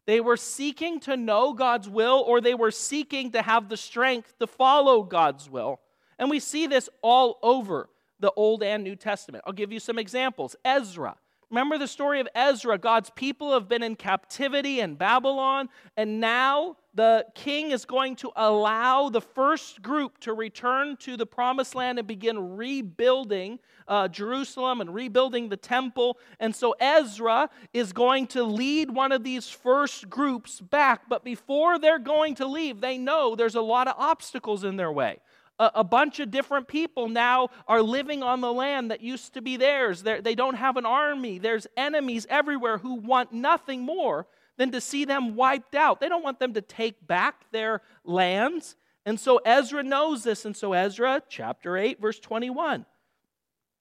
They 0.05 0.21
were 0.21 0.37
seeking 0.37 0.99
to 1.01 1.17
know 1.17 1.53
God's 1.53 1.89
will 1.89 2.23
or 2.25 2.39
they 2.39 2.53
were 2.53 2.71
seeking 2.71 3.31
to 3.31 3.41
have 3.41 3.69
the 3.69 3.77
strength 3.77 4.37
to 4.39 4.47
follow 4.47 5.03
God's 5.03 5.49
will. 5.49 5.79
And 6.19 6.29
we 6.29 6.39
see 6.39 6.67
this 6.67 6.89
all 7.01 7.39
over 7.41 7.89
the 8.19 8.31
Old 8.35 8.63
and 8.63 8.83
New 8.83 8.95
Testament. 8.95 9.43
I'll 9.45 9.53
give 9.53 9.71
you 9.71 9.79
some 9.79 9.99
examples. 9.99 10.55
Ezra. 10.63 11.15
Remember 11.49 11.77
the 11.77 11.87
story 11.87 12.19
of 12.19 12.27
Ezra? 12.33 12.77
God's 12.77 13.09
people 13.11 13.53
have 13.53 13.67
been 13.67 13.83
in 13.83 13.95
captivity 13.95 14.79
in 14.79 14.95
Babylon, 14.95 15.69
and 15.95 16.19
now 16.19 16.77
the 16.93 17.25
king 17.35 17.71
is 17.71 17.85
going 17.85 18.15
to 18.17 18.31
allow 18.35 19.09
the 19.09 19.21
first 19.21 19.81
group 19.81 20.17
to 20.19 20.33
return 20.33 20.95
to 20.97 21.17
the 21.17 21.25
promised 21.25 21.75
land 21.75 21.99
and 21.99 22.07
begin 22.07 22.55
rebuilding 22.55 23.59
uh, 23.87 24.07
Jerusalem 24.07 24.81
and 24.81 24.93
rebuilding 24.93 25.49
the 25.49 25.57
temple. 25.57 26.17
And 26.39 26.55
so 26.55 26.73
Ezra 26.79 27.49
is 27.73 27.93
going 27.93 28.27
to 28.27 28.43
lead 28.43 28.89
one 28.89 29.11
of 29.11 29.23
these 29.23 29.49
first 29.49 30.09
groups 30.09 30.61
back. 30.61 31.09
But 31.09 31.23
before 31.23 31.77
they're 31.77 31.99
going 31.99 32.35
to 32.35 32.47
leave, 32.47 32.81
they 32.81 32.97
know 32.97 33.35
there's 33.35 33.55
a 33.55 33.61
lot 33.61 33.87
of 33.87 33.95
obstacles 33.97 34.63
in 34.63 34.77
their 34.77 34.91
way. 34.91 35.19
A, 35.59 35.71
a 35.75 35.83
bunch 35.83 36.19
of 36.19 36.31
different 36.31 36.67
people 36.67 37.07
now 37.07 37.49
are 37.67 37.81
living 37.81 38.23
on 38.23 38.41
the 38.41 38.51
land 38.51 38.91
that 38.91 39.01
used 39.01 39.33
to 39.33 39.41
be 39.41 39.57
theirs. 39.57 40.03
They're, 40.03 40.21
they 40.21 40.35
do 40.35 40.43
not 40.43 40.55
have 40.55 40.77
an 40.77 40.85
army. 40.85 41.37
There's 41.37 41.67
enemies 41.77 42.27
everywhere 42.29 42.77
who 42.77 42.95
want 42.95 43.31
nothing 43.31 43.81
more 43.81 44.27
than 44.57 44.71
to 44.71 44.81
see 44.81 45.05
them 45.05 45.35
wiped 45.35 45.75
out. 45.75 45.99
They 45.99 46.09
don't 46.09 46.23
want 46.23 46.39
them 46.39 46.53
to 46.53 46.61
take 46.61 47.05
back 47.05 47.51
their 47.51 47.81
lands. 48.03 48.75
And 49.05 49.19
so 49.19 49.37
Ezra 49.45 49.83
knows 49.83 50.23
this. 50.23 50.45
And 50.45 50.55
so 50.55 50.73
Ezra, 50.73 51.21
chapter 51.29 51.77
8, 51.77 52.01
verse 52.01 52.19
21, 52.19 52.85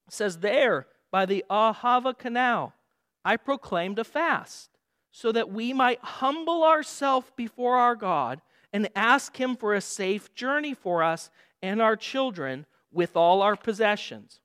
says, 0.09 0.39
There, 0.39 0.87
by 1.11 1.25
the 1.25 1.45
Ahava 1.49 2.17
Canal, 2.17 2.73
I 3.23 3.37
proclaimed 3.37 3.99
a 3.99 4.03
fast, 4.03 4.69
so 5.11 5.31
that 5.31 5.51
we 5.51 5.73
might 5.73 5.99
humble 6.01 6.63
ourselves 6.63 7.31
before 7.35 7.77
our 7.77 7.95
God 7.95 8.41
and 8.71 8.89
ask 8.95 9.37
Him 9.37 9.55
for 9.55 9.73
a 9.73 9.81
safe 9.81 10.33
journey 10.35 10.73
for 10.73 11.01
us 11.01 11.31
and 11.65 11.81
our 11.81 11.95
children 11.95 12.65
with 12.91 13.17
all 13.17 13.41
our 13.41 13.55
possessions. 13.55 14.39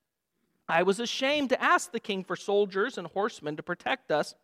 I 0.68 0.82
was 0.82 0.98
ashamed 0.98 1.50
to 1.50 1.62
ask 1.62 1.92
the 1.92 2.00
king 2.00 2.24
for 2.24 2.34
soldiers 2.34 2.96
and 2.96 3.06
horsemen 3.08 3.56
to 3.56 3.62
protect 3.62 4.10
us 4.10 4.34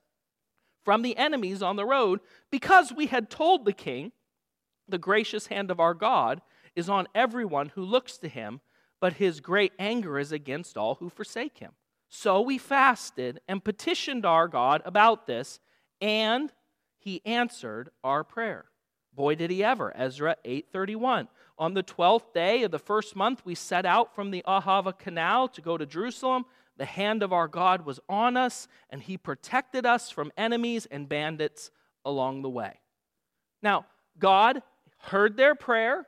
from 0.85 1.03
the 1.03 1.17
enemies 1.17 1.63
on 1.63 1.77
the 1.77 1.87
road 1.87 2.21
because 2.51 2.93
we 2.93 3.07
had 3.07 3.31
told 3.31 3.65
the 3.65 3.73
king, 3.73 4.13
The 4.89 4.99
gracious 4.99 5.47
hand 5.47 5.71
of 5.71 5.81
our 5.81 5.95
God 5.95 6.43
is 6.75 6.91
on 6.91 7.09
everyone 7.15 7.71
who 7.71 7.83
looks 7.83 8.19
to 8.19 8.29
him, 8.29 8.61
but 9.01 9.15
his 9.15 9.41
great 9.41 9.73
anger 9.79 10.19
is 10.19 10.31
against 10.31 10.77
all 10.77 10.97
who 10.97 11.09
forsake 11.09 11.59
him. 11.59 11.73
So 12.11 12.43
we 12.43 12.59
fasted 12.59 13.41
and 13.49 13.65
petitioned 13.65 14.27
our 14.27 14.49
God 14.49 14.83
about 14.85 15.27
this, 15.27 15.61
and 16.01 16.53
he 16.99 17.23
answered 17.25 17.89
our 18.05 18.23
prayer. 18.23 18.67
Boy, 19.17 19.35
did 19.35 19.51
he 19.51 19.65
ever. 19.65 19.97
Ezra 19.97 20.37
8:31. 20.45 21.29
On 21.59 21.75
the 21.75 21.83
12th 21.83 22.33
day 22.35 22.63
of 22.65 22.71
the 22.71 22.79
first 22.79 23.17
month, 23.17 23.43
we 23.45 23.55
set 23.55 23.87
out 23.87 24.15
from 24.15 24.31
the 24.31 24.45
Ahava 24.47 24.97
Canal 24.97 25.49
to 25.49 25.61
go 25.61 25.79
to 25.79 25.87
Jerusalem 25.87 26.45
the 26.77 26.85
hand 26.85 27.23
of 27.23 27.33
our 27.33 27.49
God 27.49 27.87
was 27.87 28.01
on 28.09 28.37
us, 28.37 28.69
and 28.91 29.03
he 29.03 29.17
protected 29.17 29.87
us 29.87 30.11
from 30.11 30.33
enemies 30.37 30.87
and 30.91 31.09
bandits 31.09 31.71
along 32.05 32.43
the 32.43 32.51
way. 32.51 32.81
Now, 33.63 33.87
God 34.19 34.63
heard 34.99 35.37
their 35.37 35.55
prayer. 35.55 36.07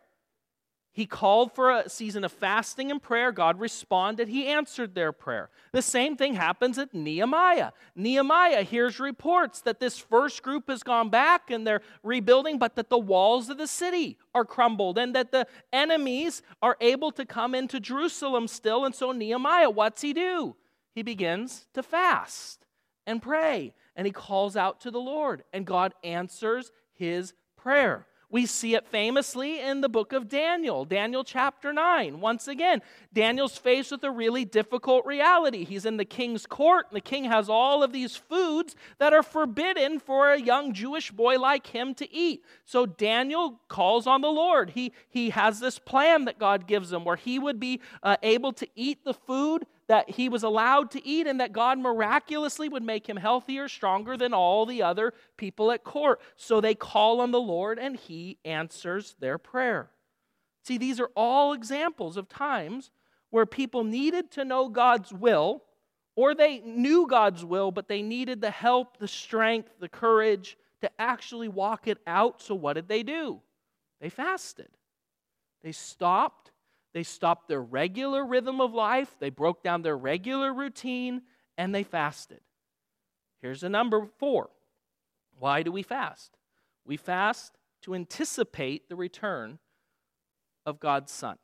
He 0.99 1.07
called 1.07 1.53
for 1.55 1.71
a 1.71 1.89
season 1.89 2.25
of 2.25 2.33
fasting 2.33 2.91
and 2.91 3.01
prayer. 3.01 3.31
God 3.31 3.61
responded. 3.61 4.27
He 4.27 4.49
answered 4.49 4.97
their 4.97 5.13
prayer. 5.13 5.49
The 5.71 5.81
same 5.81 6.17
thing 6.17 6.35
happens 6.35 6.77
at 6.77 6.93
Nehemiah. 6.93 7.71
Nehemiah 7.95 8.65
hears 8.65 8.99
reports 8.99 9.61
that 9.61 9.79
this 9.79 9.97
first 9.97 10.43
group 10.43 10.69
has 10.69 10.83
gone 10.83 11.09
back 11.09 11.53
and 11.53 11.65
they're 11.65 11.83
rebuilding, 12.03 12.59
but 12.59 12.75
that 12.75 12.91
the 12.91 12.99
walls 12.99 13.49
of 13.49 13.59
the 13.59 13.69
city 13.69 14.19
are 14.35 14.45
crumbled 14.45 14.99
and 14.99 15.15
that 15.15 15.31
the 15.31 15.47
enemies 15.73 16.43
are 16.63 16.77
able 16.81 17.13
to 17.13 17.25
come 17.25 17.55
into 17.55 17.79
Jerusalem 17.79 18.49
still. 18.49 18.85
And 18.85 18.93
so, 18.93 19.13
Nehemiah, 19.13 19.71
what's 19.71 20.03
he 20.03 20.13
do? 20.13 20.57
He 20.97 21.05
begins 21.05 21.69
to 21.75 21.85
fast 21.85 22.67
and 23.07 23.23
pray 23.23 23.73
and 23.95 24.05
he 24.05 24.13
calls 24.13 24.57
out 24.57 24.81
to 24.81 24.91
the 24.91 24.99
Lord, 24.99 25.45
and 25.53 25.65
God 25.65 25.95
answers 26.03 26.73
his 26.93 27.35
prayer. 27.57 28.08
We 28.31 28.45
see 28.45 28.75
it 28.75 28.87
famously 28.87 29.59
in 29.59 29.81
the 29.81 29.89
book 29.89 30.13
of 30.13 30.29
Daniel, 30.29 30.85
Daniel 30.85 31.25
chapter 31.25 31.73
9. 31.73 32.21
Once 32.21 32.47
again, 32.47 32.83
Daniel's 33.15 33.57
faced 33.57 33.91
with 33.91 34.05
a 34.05 34.11
really 34.11 34.45
difficult 34.45 35.07
reality. 35.07 35.65
He's 35.65 35.87
in 35.87 35.97
the 35.97 36.05
king's 36.05 36.45
court, 36.45 36.87
and 36.91 36.97
the 36.97 37.01
king 37.01 37.25
has 37.25 37.49
all 37.49 37.83
of 37.83 37.91
these 37.91 38.17
foods 38.17 38.77
that 38.99 39.15
are 39.15 39.23
forbidden 39.23 39.99
for 39.99 40.31
a 40.31 40.39
young 40.39 40.75
Jewish 40.75 41.11
boy 41.11 41.39
like 41.39 41.69
him 41.69 41.95
to 41.95 42.15
eat. 42.15 42.45
So 42.67 42.85
Daniel 42.85 43.63
calls 43.69 44.07
on 44.07 44.21
the 44.21 44.29
Lord. 44.29 44.71
He, 44.71 44.93
he 45.09 45.31
has 45.31 45.59
this 45.59 45.79
plan 45.79 46.27
that 46.27 46.39
God 46.39 46.67
gives 46.67 46.93
him 46.93 47.07
where 47.07 47.17
he 47.17 47.39
would 47.39 47.59
be 47.59 47.81
uh, 48.03 48.19
able 48.23 48.53
to 48.53 48.69
eat 48.75 49.05
the 49.05 49.15
food 49.15 49.65
that 49.89 50.11
he 50.11 50.29
was 50.29 50.43
allowed 50.43 50.91
to 50.93 51.07
eat 51.07 51.27
and 51.27 51.41
that 51.41 51.53
God 51.53 51.79
miraculously 51.79 52.69
would 52.69 52.83
make 52.83 53.09
him 53.09 53.17
healthier, 53.17 53.69
stronger 53.69 54.17
than 54.17 54.35
all 54.35 54.67
the 54.67 54.83
other 54.83 55.15
people 55.37 55.73
at 55.73 55.83
court. 55.83 56.21
So 56.37 56.61
they 56.61 56.75
call 56.75 57.21
on 57.21 57.31
the 57.31 57.41
Lord 57.41 57.79
and 57.79 57.97
he 57.97 58.39
answers 58.45 59.17
their 59.19 59.39
prayer. 59.39 59.91
See, 60.63 60.77
these 60.77 61.01
are 61.01 61.11
all 61.17 61.55
examples 61.55 62.19
of 62.19 62.29
times 62.29 62.91
where 63.31 63.47
people 63.47 63.83
needed 63.83 64.31
to 64.33 64.45
know 64.45 64.69
God's 64.69 65.13
will, 65.13 65.65
or 66.17 66.35
they 66.35 66.59
knew 66.61 67.07
God's 67.07 67.45
will, 67.45 67.71
but 67.71 67.89
they 67.89 68.03
needed 68.03 68.41
the 68.41 68.51
help, 68.51 68.99
the 68.99 69.09
strength, 69.09 69.71
the 69.81 69.89
courage 69.89 70.59
to 70.83 70.91
actually 70.99 71.49
walk 71.49 71.87
it 71.87 71.99
out. 72.07 72.43
So 72.43 72.55
what 72.55 72.75
did 72.75 72.89
they 72.89 73.03
do? 73.03 73.41
They 74.01 74.11
fasted. 74.11 74.69
They 75.63 75.73
stopped 75.73 76.51
they 76.95 77.03
stopped 77.03 77.49
their 77.49 77.63
regular 77.63 78.25
rhythm 78.25 78.61
of 78.61 78.73
life, 78.73 79.17
they 79.21 79.31
broke 79.31 79.63
down 79.63 79.83
their 79.83 79.97
regular 79.97 80.53
routine, 80.53 81.23
and 81.57 81.75
they 81.75 81.83
fasted. 81.83 82.41
Here's 83.41 83.63
a 83.63 83.69
number 83.69 84.09
four. 84.19 84.51
Why 85.39 85.63
do 85.63 85.71
we 85.71 85.83
fast? 85.83 86.37
We 86.85 86.97
fast 86.97 87.59
to 87.83 87.95
anticipate 87.95 88.89
the 88.89 88.97
return 88.97 89.59
of 90.67 90.81
God's 90.81 91.13
Son. 91.13 91.37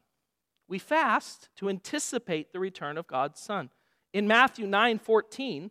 We 0.69 0.79
fast 0.79 1.51
to 1.57 1.69
anticipate 1.69 2.53
the 2.53 2.59
return 2.59 2.99
of 2.99 3.07
God's 3.07 3.41
Son. 3.41 3.71
In 4.13 4.27
Matthew 4.27 4.67
9 4.67 4.99
14 4.99 5.71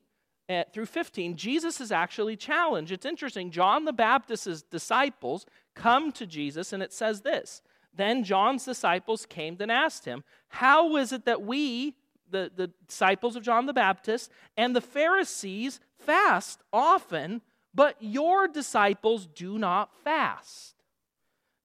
uh, 0.49 0.63
through 0.73 0.85
15, 0.85 1.35
Jesus 1.35 1.81
is 1.81 1.91
actually 1.91 2.35
challenged. 2.35 2.91
It's 2.91 3.05
interesting. 3.05 3.51
John 3.51 3.85
the 3.85 3.93
Baptist's 3.93 4.61
disciples 4.61 5.45
come 5.73 6.11
to 6.13 6.25
Jesus, 6.25 6.73
and 6.73 6.83
it 6.83 6.93
says 6.93 7.21
this 7.21 7.61
then 7.95 8.23
John's 8.23 8.65
disciples 8.65 9.25
came 9.25 9.57
and 9.59 9.71
asked 9.71 10.05
him, 10.05 10.23
How 10.47 10.95
is 10.97 11.11
it 11.11 11.25
that 11.25 11.43
we, 11.43 11.95
the, 12.29 12.51
the 12.55 12.71
disciples 12.87 13.35
of 13.35 13.43
John 13.43 13.65
the 13.65 13.73
Baptist, 13.73 14.31
and 14.57 14.75
the 14.75 14.81
Pharisees 14.81 15.79
fast 15.97 16.61
often, 16.71 17.41
but 17.73 17.95
your 17.99 18.47
disciples 18.47 19.27
do 19.27 19.57
not 19.57 19.95
fast? 20.03 20.75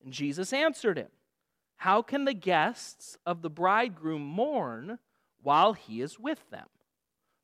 And 0.04 0.12
Jesus 0.12 0.52
answered 0.52 0.98
him, 0.98 1.08
How 1.76 2.02
can 2.02 2.24
the 2.24 2.34
guests 2.34 3.16
of 3.24 3.42
the 3.42 3.50
bridegroom 3.50 4.22
mourn 4.22 4.98
while 5.42 5.72
he 5.72 6.02
is 6.02 6.18
with 6.18 6.50
them? 6.50 6.66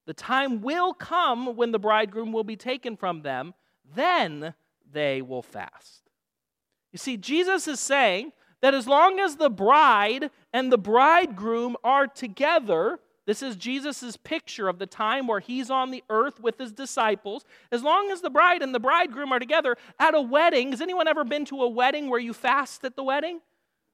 The 0.06 0.14
time 0.14 0.60
will 0.60 0.92
come 0.92 1.56
when 1.56 1.72
the 1.72 1.78
bridegroom 1.78 2.32
will 2.32 2.44
be 2.44 2.56
taken 2.56 2.96
from 2.96 3.22
them, 3.22 3.54
then 3.94 4.54
they 4.92 5.22
will 5.22 5.42
fast. 5.42 6.02
You 6.92 6.98
see, 6.98 7.16
Jesus 7.16 7.66
is 7.66 7.80
saying 7.80 8.32
that 8.64 8.72
as 8.72 8.86
long 8.86 9.20
as 9.20 9.36
the 9.36 9.50
bride 9.50 10.30
and 10.54 10.72
the 10.72 10.78
bridegroom 10.78 11.76
are 11.84 12.06
together, 12.06 12.98
this 13.26 13.42
is 13.42 13.56
Jesus' 13.56 14.16
picture 14.16 14.68
of 14.68 14.78
the 14.78 14.86
time 14.86 15.26
where 15.26 15.40
he's 15.40 15.70
on 15.70 15.90
the 15.90 16.02
earth 16.08 16.40
with 16.40 16.56
his 16.56 16.72
disciples. 16.72 17.44
As 17.70 17.82
long 17.82 18.10
as 18.10 18.22
the 18.22 18.30
bride 18.30 18.62
and 18.62 18.74
the 18.74 18.80
bridegroom 18.80 19.32
are 19.32 19.38
together 19.38 19.76
at 19.98 20.14
a 20.14 20.20
wedding, 20.22 20.70
has 20.70 20.80
anyone 20.80 21.06
ever 21.06 21.24
been 21.24 21.44
to 21.44 21.60
a 21.60 21.68
wedding 21.68 22.08
where 22.08 22.18
you 22.18 22.32
fast 22.32 22.86
at 22.86 22.96
the 22.96 23.04
wedding? 23.04 23.42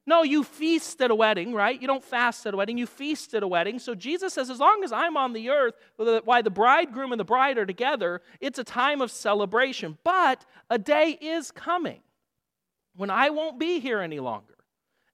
No, 0.06 0.22
you 0.22 0.44
feast 0.44 1.02
at 1.02 1.10
a 1.10 1.16
wedding, 1.16 1.52
right? 1.52 1.82
You 1.82 1.88
don't 1.88 2.04
fast 2.04 2.46
at 2.46 2.54
a 2.54 2.56
wedding, 2.56 2.78
you 2.78 2.86
feast 2.86 3.34
at 3.34 3.42
a 3.42 3.48
wedding. 3.48 3.80
So 3.80 3.96
Jesus 3.96 4.34
says, 4.34 4.50
as 4.50 4.60
long 4.60 4.84
as 4.84 4.92
I'm 4.92 5.16
on 5.16 5.32
the 5.32 5.50
earth, 5.50 5.74
why 5.96 6.42
the 6.42 6.48
bridegroom 6.48 7.10
and 7.10 7.18
the 7.18 7.24
bride 7.24 7.58
are 7.58 7.66
together, 7.66 8.22
it's 8.40 8.60
a 8.60 8.64
time 8.64 9.00
of 9.00 9.10
celebration. 9.10 9.98
But 10.04 10.46
a 10.70 10.78
day 10.78 11.18
is 11.20 11.50
coming 11.50 12.02
when 12.94 13.10
I 13.10 13.30
won't 13.30 13.58
be 13.58 13.80
here 13.80 13.98
any 13.98 14.20
longer. 14.20 14.49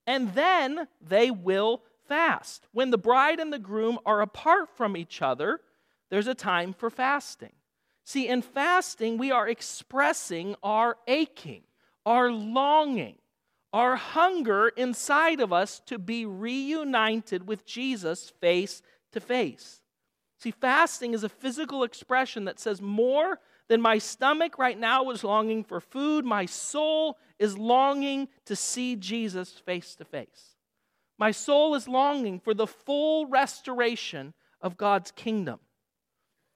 And 0.07 0.35
then 0.35 0.88
they 1.01 1.31
will 1.31 1.83
fast. 2.09 2.69
When 2.73 2.90
the 2.90 2.99
bride 2.99 3.40
and 3.40 3.53
the 3.53 3.59
groom 3.59 3.99
are 4.07 4.21
apart 4.21 4.69
from 4.77 4.97
each 4.97 5.21
other, 5.21 5.61
there's 6.11 6.29
a 6.29 6.35
time 6.35 6.73
for 6.73 6.90
fasting. 6.90 7.53
See, 8.05 8.29
in 8.29 8.42
fasting, 8.42 9.19
we 9.19 9.33
are 9.33 9.49
expressing 9.49 10.55
our 10.62 10.97
aching, 11.09 11.62
our 12.05 12.31
longing, 12.31 13.16
our 13.73 13.97
hunger 13.97 14.69
inside 14.69 15.40
of 15.40 15.53
us 15.53 15.81
to 15.87 15.99
be 15.99 16.25
reunited 16.25 17.49
with 17.49 17.66
Jesus 17.66 18.31
face 18.40 18.81
to 19.12 19.21
face. 19.21 19.81
See, 20.38 20.53
fasting 20.53 21.14
is 21.14 21.25
a 21.25 21.29
physical 21.29 21.83
expression 21.83 22.45
that 22.45 22.61
says 22.61 22.81
more 22.81 23.40
than 23.69 23.81
my 23.81 23.99
stomach 23.99 24.59
right 24.59 24.79
now 24.79 25.11
is 25.11 25.25
longing 25.25 25.64
for 25.64 25.81
food, 25.81 26.25
my 26.25 26.47
soul 26.47 27.19
is 27.38 27.59
longing 27.59 28.29
to 28.46 28.57
see 28.57 28.96
Jesus 28.96 29.51
face 29.51 29.94
to 29.96 30.05
face. 30.05 30.57
My 31.18 31.31
soul 31.31 31.75
is 31.75 31.88
longing 31.88 32.40
for 32.40 32.55
the 32.55 32.66
full 32.66 33.27
restoration 33.27 34.35
of 34.61 34.77
God's 34.77 35.11
kingdom. 35.11 35.61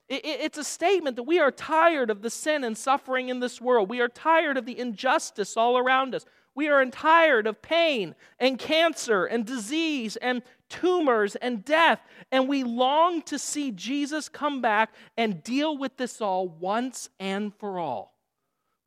It's 0.07 0.57
a 0.57 0.63
statement 0.63 1.15
that 1.15 1.23
we 1.23 1.39
are 1.39 1.51
tired 1.51 2.09
of 2.09 2.21
the 2.21 2.29
sin 2.29 2.65
and 2.65 2.77
suffering 2.77 3.29
in 3.29 3.39
this 3.39 3.61
world. 3.61 3.89
We 3.89 4.01
are 4.01 4.09
tired 4.09 4.57
of 4.57 4.65
the 4.65 4.77
injustice 4.77 5.55
all 5.55 5.77
around 5.77 6.13
us. 6.13 6.25
We 6.53 6.67
are 6.67 6.85
tired 6.87 7.47
of 7.47 7.61
pain 7.61 8.15
and 8.37 8.59
cancer 8.59 9.25
and 9.25 9.45
disease 9.45 10.17
and 10.17 10.41
tumors 10.67 11.37
and 11.37 11.63
death. 11.63 12.01
And 12.29 12.49
we 12.49 12.65
long 12.65 13.21
to 13.23 13.39
see 13.39 13.71
Jesus 13.71 14.27
come 14.27 14.61
back 14.61 14.93
and 15.15 15.41
deal 15.41 15.77
with 15.77 15.95
this 15.95 16.19
all 16.19 16.49
once 16.49 17.09
and 17.17 17.55
for 17.55 17.79
all. 17.79 18.10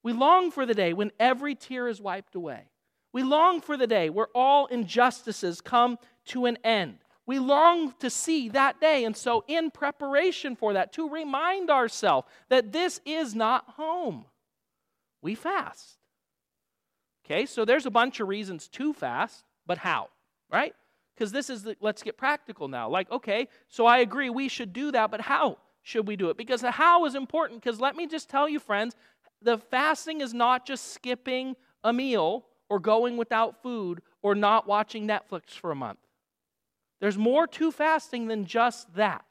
We 0.05 0.13
long 0.13 0.53
for 0.53 0.67
the 0.67 0.75
day 0.75 0.93
when 0.93 1.11
every 1.19 1.57
tear 1.57 1.89
is 1.89 2.01
wiped 2.01 2.37
away. 2.37 2.69
We 3.13 3.23
long 3.23 3.61
for 3.61 3.77
the 3.77 3.87
day 3.87 4.11
where 4.11 4.29
all 4.35 4.67
injustices 4.67 5.61
come 5.61 5.99
to 6.27 6.47
an 6.47 6.59
end. 6.63 6.99
We 7.27 7.39
long 7.39 7.95
to 8.01 8.11
see 8.11 8.51
that 8.51 8.81
day. 8.81 9.05
And 9.05 9.17
so, 9.17 9.45
in 9.49 9.71
preparation 9.71 10.57
for 10.57 10.75
that, 10.75 10.93
to 10.93 11.09
remind 11.09 11.71
ourselves 11.71 12.29
that 12.51 12.71
this 12.71 13.01
is 13.07 13.35
not 13.35 13.65
home, 13.71 14.27
we 15.23 15.35
fast. 15.35 15.97
Okay, 17.25 17.47
so 17.47 17.65
there's 17.65 17.87
a 17.87 17.91
bunch 17.91 18.21
of 18.21 18.29
reasons 18.29 18.69
to 18.69 18.93
fast, 18.93 19.45
but 19.67 19.79
how, 19.79 20.09
right? 20.53 20.75
Because 21.15 21.33
this 21.33 21.49
is 21.49 21.63
the, 21.63 21.77
let's 21.81 22.03
get 22.03 22.19
practical 22.19 22.69
now. 22.69 22.91
Like, 22.91 23.11
okay, 23.11 23.49
so 23.69 23.87
I 23.87 23.99
agree 23.99 24.29
we 24.29 24.49
should 24.49 24.75
do 24.75 24.93
that, 24.93 25.11
but 25.11 25.23
how 25.23 25.57
should 25.85 26.09
we 26.09 26.17
do 26.17 26.31
it? 26.31 26.37
Because 26.37 26.63
the 26.63 26.71
how 26.71 27.05
is 27.05 27.15
important. 27.15 27.63
Because 27.63 27.81
let 27.81 27.95
me 27.95 28.07
just 28.07 28.29
tell 28.29 28.49
you, 28.49 28.59
friends, 28.59 28.97
the 29.45 29.59
fasting 29.59 30.21
is 30.21 30.35
not 30.35 30.67
just 30.67 30.93
skipping 30.93 31.55
a 31.83 31.93
meal 31.93 32.47
or 32.69 32.81
going 32.81 33.17
without 33.17 33.63
food 33.63 34.01
or 34.23 34.35
not 34.35 34.67
watching 34.67 35.07
Netflix 35.07 35.51
for 35.51 35.71
a 35.71 35.77
month. 35.77 35.99
There's 37.01 37.19
more 37.19 37.47
to 37.49 37.71
fasting 37.71 38.29
than 38.29 38.47
just 38.47 38.95
that. 38.95 39.27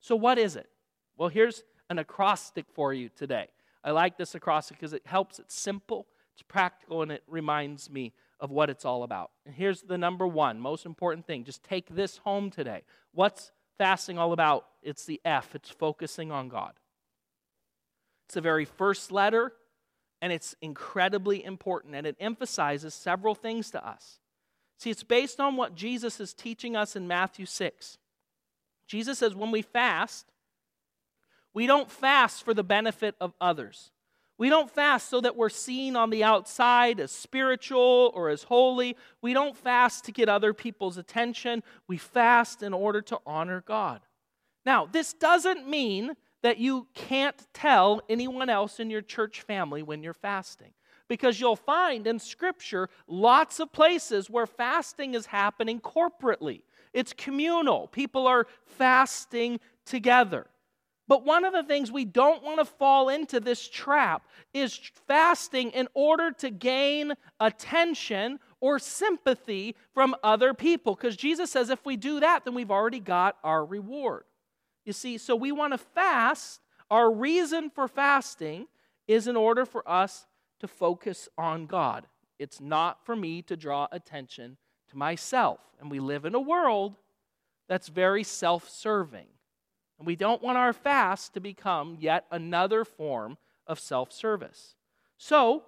So, 0.00 0.16
what 0.16 0.38
is 0.38 0.56
it? 0.56 0.68
Well, 1.16 1.28
here's 1.28 1.62
an 1.90 1.98
acrostic 1.98 2.66
for 2.72 2.92
you 2.92 3.08
today. 3.08 3.48
I 3.84 3.90
like 3.90 4.16
this 4.16 4.34
acrostic 4.34 4.78
because 4.78 4.92
it 4.92 5.02
helps, 5.04 5.38
it's 5.38 5.54
simple, 5.54 6.06
it's 6.34 6.42
practical, 6.42 7.02
and 7.02 7.12
it 7.12 7.22
reminds 7.28 7.90
me 7.90 8.12
of 8.40 8.50
what 8.50 8.70
it's 8.70 8.84
all 8.84 9.02
about. 9.02 9.30
And 9.44 9.54
here's 9.54 9.82
the 9.82 9.98
number 9.98 10.26
one 10.26 10.58
most 10.58 10.86
important 10.86 11.26
thing. 11.26 11.44
Just 11.44 11.62
take 11.62 11.94
this 11.94 12.18
home 12.18 12.50
today. 12.50 12.82
What's 13.12 13.52
fasting 13.78 14.18
all 14.18 14.32
about? 14.32 14.66
It's 14.82 15.04
the 15.04 15.20
F, 15.24 15.54
it's 15.54 15.70
focusing 15.70 16.32
on 16.32 16.48
God. 16.48 16.72
It's 18.26 18.34
the 18.34 18.40
very 18.40 18.64
first 18.64 19.10
letter 19.10 19.52
and 20.22 20.32
it's 20.32 20.54
incredibly 20.62 21.44
important, 21.44 21.94
and 21.94 22.06
it 22.06 22.16
emphasizes 22.18 22.94
several 22.94 23.34
things 23.34 23.70
to 23.70 23.86
us. 23.86 24.18
See, 24.78 24.90
it's 24.90 25.02
based 25.02 25.40
on 25.40 25.56
what 25.56 25.74
Jesus 25.74 26.20
is 26.20 26.34
teaching 26.34 26.74
us 26.74 26.96
in 26.96 27.06
Matthew 27.06 27.46
6. 27.46 27.98
Jesus 28.86 29.18
says 29.18 29.34
when 29.34 29.50
we 29.50 29.62
fast, 29.62 30.26
we 31.54 31.66
don't 31.66 31.90
fast 31.90 32.44
for 32.44 32.54
the 32.54 32.64
benefit 32.64 33.14
of 33.20 33.34
others. 33.40 33.90
We 34.38 34.50
don't 34.50 34.70
fast 34.70 35.08
so 35.08 35.20
that 35.22 35.36
we're 35.36 35.48
seen 35.48 35.96
on 35.96 36.10
the 36.10 36.22
outside 36.22 37.00
as 37.00 37.10
spiritual 37.10 38.12
or 38.14 38.28
as 38.28 38.42
holy. 38.42 38.96
We 39.22 39.32
don't 39.32 39.56
fast 39.56 40.04
to 40.04 40.12
get 40.12 40.28
other 40.28 40.52
people's 40.52 40.98
attention. 40.98 41.62
We 41.88 41.96
fast 41.96 42.62
in 42.62 42.74
order 42.74 43.00
to 43.02 43.18
honor 43.24 43.62
God. 43.66 44.02
Now, 44.66 44.84
this 44.84 45.14
doesn't 45.14 45.66
mean 45.66 46.16
that 46.42 46.58
you 46.58 46.86
can't 46.94 47.46
tell 47.52 48.02
anyone 48.08 48.48
else 48.48 48.80
in 48.80 48.90
your 48.90 49.02
church 49.02 49.40
family 49.42 49.82
when 49.82 50.02
you're 50.02 50.14
fasting. 50.14 50.72
Because 51.08 51.40
you'll 51.40 51.56
find 51.56 52.06
in 52.06 52.18
Scripture 52.18 52.88
lots 53.06 53.60
of 53.60 53.72
places 53.72 54.28
where 54.28 54.46
fasting 54.46 55.14
is 55.14 55.26
happening 55.26 55.80
corporately. 55.80 56.62
It's 56.92 57.12
communal. 57.12 57.86
People 57.88 58.26
are 58.26 58.46
fasting 58.64 59.60
together. 59.84 60.46
But 61.08 61.24
one 61.24 61.44
of 61.44 61.52
the 61.52 61.62
things 61.62 61.92
we 61.92 62.04
don't 62.04 62.42
want 62.42 62.58
to 62.58 62.64
fall 62.64 63.08
into 63.08 63.38
this 63.38 63.68
trap 63.68 64.26
is 64.52 64.80
fasting 65.06 65.70
in 65.70 65.86
order 65.94 66.32
to 66.32 66.50
gain 66.50 67.14
attention 67.38 68.40
or 68.60 68.78
sympathy 68.80 69.76
from 69.94 70.16
other 70.24 70.52
people. 70.52 70.96
Because 70.96 71.16
Jesus 71.16 71.52
says 71.52 71.70
if 71.70 71.84
we 71.86 71.96
do 71.96 72.20
that, 72.20 72.44
then 72.44 72.54
we've 72.54 72.72
already 72.72 72.98
got 72.98 73.36
our 73.44 73.64
reward. 73.64 74.24
You 74.86 74.92
see, 74.92 75.18
so 75.18 75.36
we 75.36 75.52
want 75.52 75.74
to 75.74 75.78
fast. 75.78 76.60
Our 76.90 77.12
reason 77.12 77.68
for 77.68 77.88
fasting 77.88 78.68
is 79.08 79.26
in 79.26 79.36
order 79.36 79.66
for 79.66 79.86
us 79.86 80.26
to 80.60 80.68
focus 80.68 81.28
on 81.36 81.66
God. 81.66 82.06
It's 82.38 82.60
not 82.60 83.04
for 83.04 83.16
me 83.16 83.42
to 83.42 83.56
draw 83.56 83.88
attention 83.90 84.56
to 84.90 84.96
myself. 84.96 85.58
And 85.80 85.90
we 85.90 85.98
live 85.98 86.24
in 86.24 86.34
a 86.34 86.40
world 86.40 86.94
that's 87.68 87.88
very 87.88 88.22
self 88.22 88.68
serving. 88.70 89.26
And 89.98 90.06
we 90.06 90.14
don't 90.14 90.42
want 90.42 90.56
our 90.56 90.72
fast 90.72 91.34
to 91.34 91.40
become 91.40 91.96
yet 91.98 92.24
another 92.30 92.84
form 92.84 93.38
of 93.66 93.80
self 93.80 94.12
service. 94.12 94.76
So 95.18 95.64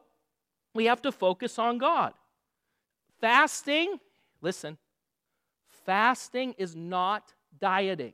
we 0.74 0.85
have 0.85 1.02
to 1.02 1.11
focus 1.11 1.59
on 1.59 1.78
God. 1.78 2.12
Fasting, 3.20 3.98
listen, 4.40 4.78
fasting 5.85 6.54
is 6.57 6.76
not 6.76 7.33
dieting. 7.59 8.12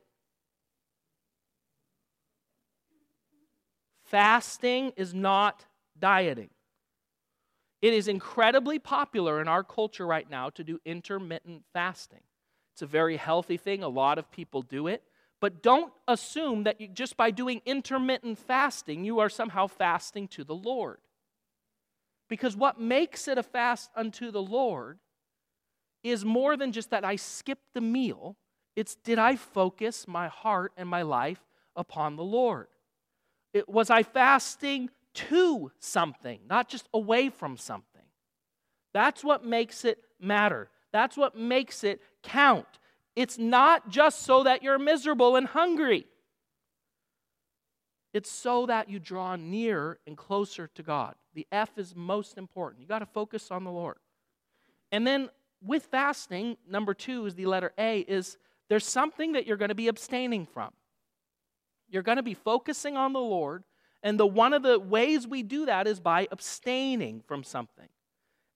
Fasting 4.14 4.92
is 4.96 5.12
not 5.12 5.64
dieting. 5.98 6.50
It 7.82 7.92
is 7.92 8.06
incredibly 8.06 8.78
popular 8.78 9.40
in 9.40 9.48
our 9.48 9.64
culture 9.64 10.06
right 10.06 10.30
now 10.30 10.50
to 10.50 10.62
do 10.62 10.78
intermittent 10.84 11.64
fasting. 11.72 12.20
It's 12.72 12.82
a 12.82 12.86
very 12.86 13.16
healthy 13.16 13.56
thing. 13.56 13.82
A 13.82 13.88
lot 13.88 14.18
of 14.18 14.30
people 14.30 14.62
do 14.62 14.86
it. 14.86 15.02
But 15.40 15.64
don't 15.64 15.92
assume 16.06 16.62
that 16.62 16.80
you, 16.80 16.86
just 16.86 17.16
by 17.16 17.32
doing 17.32 17.60
intermittent 17.66 18.38
fasting, 18.38 19.04
you 19.04 19.18
are 19.18 19.28
somehow 19.28 19.66
fasting 19.66 20.28
to 20.28 20.44
the 20.44 20.54
Lord. 20.54 20.98
Because 22.28 22.56
what 22.56 22.78
makes 22.78 23.26
it 23.26 23.36
a 23.36 23.42
fast 23.42 23.90
unto 23.96 24.30
the 24.30 24.42
Lord 24.42 25.00
is 26.04 26.24
more 26.24 26.56
than 26.56 26.70
just 26.70 26.90
that 26.90 27.04
I 27.04 27.16
skipped 27.16 27.74
the 27.74 27.80
meal, 27.80 28.36
it's 28.76 28.94
did 28.94 29.18
I 29.18 29.34
focus 29.34 30.06
my 30.06 30.28
heart 30.28 30.70
and 30.76 30.88
my 30.88 31.02
life 31.02 31.44
upon 31.74 32.14
the 32.14 32.22
Lord? 32.22 32.68
It, 33.54 33.68
was 33.68 33.88
I 33.88 34.02
fasting 34.02 34.90
to 35.14 35.70
something, 35.78 36.40
not 36.50 36.68
just 36.68 36.88
away 36.92 37.30
from 37.30 37.56
something? 37.56 38.02
That's 38.92 39.24
what 39.24 39.44
makes 39.44 39.84
it 39.84 39.98
matter. 40.20 40.68
That's 40.92 41.16
what 41.16 41.36
makes 41.36 41.84
it 41.84 42.02
count. 42.22 42.66
It's 43.16 43.38
not 43.38 43.88
just 43.88 44.24
so 44.24 44.42
that 44.42 44.62
you're 44.62 44.78
miserable 44.78 45.36
and 45.36 45.46
hungry. 45.46 46.06
It's 48.12 48.30
so 48.30 48.66
that 48.66 48.88
you 48.88 48.98
draw 48.98 49.36
near 49.36 49.98
and 50.06 50.16
closer 50.16 50.68
to 50.68 50.82
God. 50.82 51.14
The 51.34 51.46
F 51.50 51.78
is 51.78 51.94
most 51.96 52.38
important. 52.38 52.82
You 52.82 52.88
got 52.88 53.00
to 53.00 53.06
focus 53.06 53.50
on 53.50 53.64
the 53.64 53.70
Lord. 53.70 53.96
And 54.92 55.06
then 55.06 55.30
with 55.60 55.86
fasting, 55.86 56.56
number 56.68 56.94
two 56.94 57.26
is 57.26 57.34
the 57.34 57.46
letter 57.46 57.72
A, 57.78 58.00
is 58.00 58.36
there's 58.68 58.86
something 58.86 59.32
that 59.32 59.46
you're 59.46 59.56
going 59.56 59.70
to 59.70 59.74
be 59.74 59.88
abstaining 59.88 60.46
from. 60.46 60.70
You're 61.88 62.02
going 62.02 62.16
to 62.16 62.22
be 62.22 62.34
focusing 62.34 62.96
on 62.96 63.12
the 63.12 63.20
Lord, 63.20 63.64
and 64.02 64.18
the 64.18 64.26
one 64.26 64.52
of 64.52 64.62
the 64.62 64.78
ways 64.78 65.26
we 65.26 65.42
do 65.42 65.66
that 65.66 65.86
is 65.86 66.00
by 66.00 66.28
abstaining 66.30 67.22
from 67.26 67.44
something. 67.44 67.88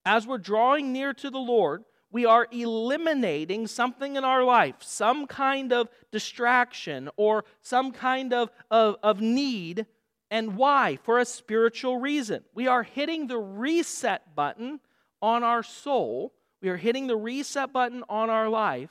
As 0.04 0.26
we're 0.26 0.38
drawing 0.38 0.92
near 0.92 1.12
to 1.14 1.30
the 1.30 1.38
Lord, 1.38 1.84
we 2.10 2.24
are 2.24 2.46
eliminating 2.50 3.66
something 3.66 4.16
in 4.16 4.24
our 4.24 4.42
life, 4.42 4.76
some 4.80 5.26
kind 5.26 5.72
of 5.72 5.88
distraction 6.10 7.10
or 7.16 7.44
some 7.60 7.92
kind 7.92 8.32
of, 8.32 8.50
of, 8.70 8.96
of 9.02 9.20
need. 9.20 9.86
And 10.30 10.56
why? 10.56 10.98
For 11.02 11.18
a 11.18 11.24
spiritual 11.24 11.98
reason. 11.98 12.44
We 12.54 12.66
are 12.66 12.82
hitting 12.82 13.26
the 13.26 13.38
reset 13.38 14.34
button 14.34 14.80
on 15.20 15.42
our 15.42 15.62
soul, 15.62 16.32
we 16.62 16.68
are 16.68 16.76
hitting 16.76 17.06
the 17.06 17.16
reset 17.16 17.72
button 17.72 18.04
on 18.08 18.30
our 18.30 18.48
life. 18.48 18.90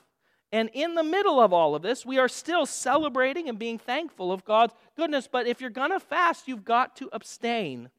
And 0.51 0.69
in 0.73 0.95
the 0.95 1.03
middle 1.03 1.41
of 1.41 1.51
all 1.51 1.75
of 1.75 1.81
this, 1.81 2.05
we 2.05 2.17
are 2.17 2.29
still 2.29 2.65
celebrating 2.65 3.49
and 3.49 3.59
being 3.59 3.77
thankful 3.77 4.31
of 4.31 4.45
God's 4.45 4.73
goodness. 4.95 5.27
But 5.29 5.45
if 5.45 5.59
you're 5.59 5.69
going 5.69 5.91
to 5.91 5.99
fast, 5.99 6.47
you've 6.47 6.63
got 6.63 6.95
to 6.97 7.09
abstain 7.11 7.89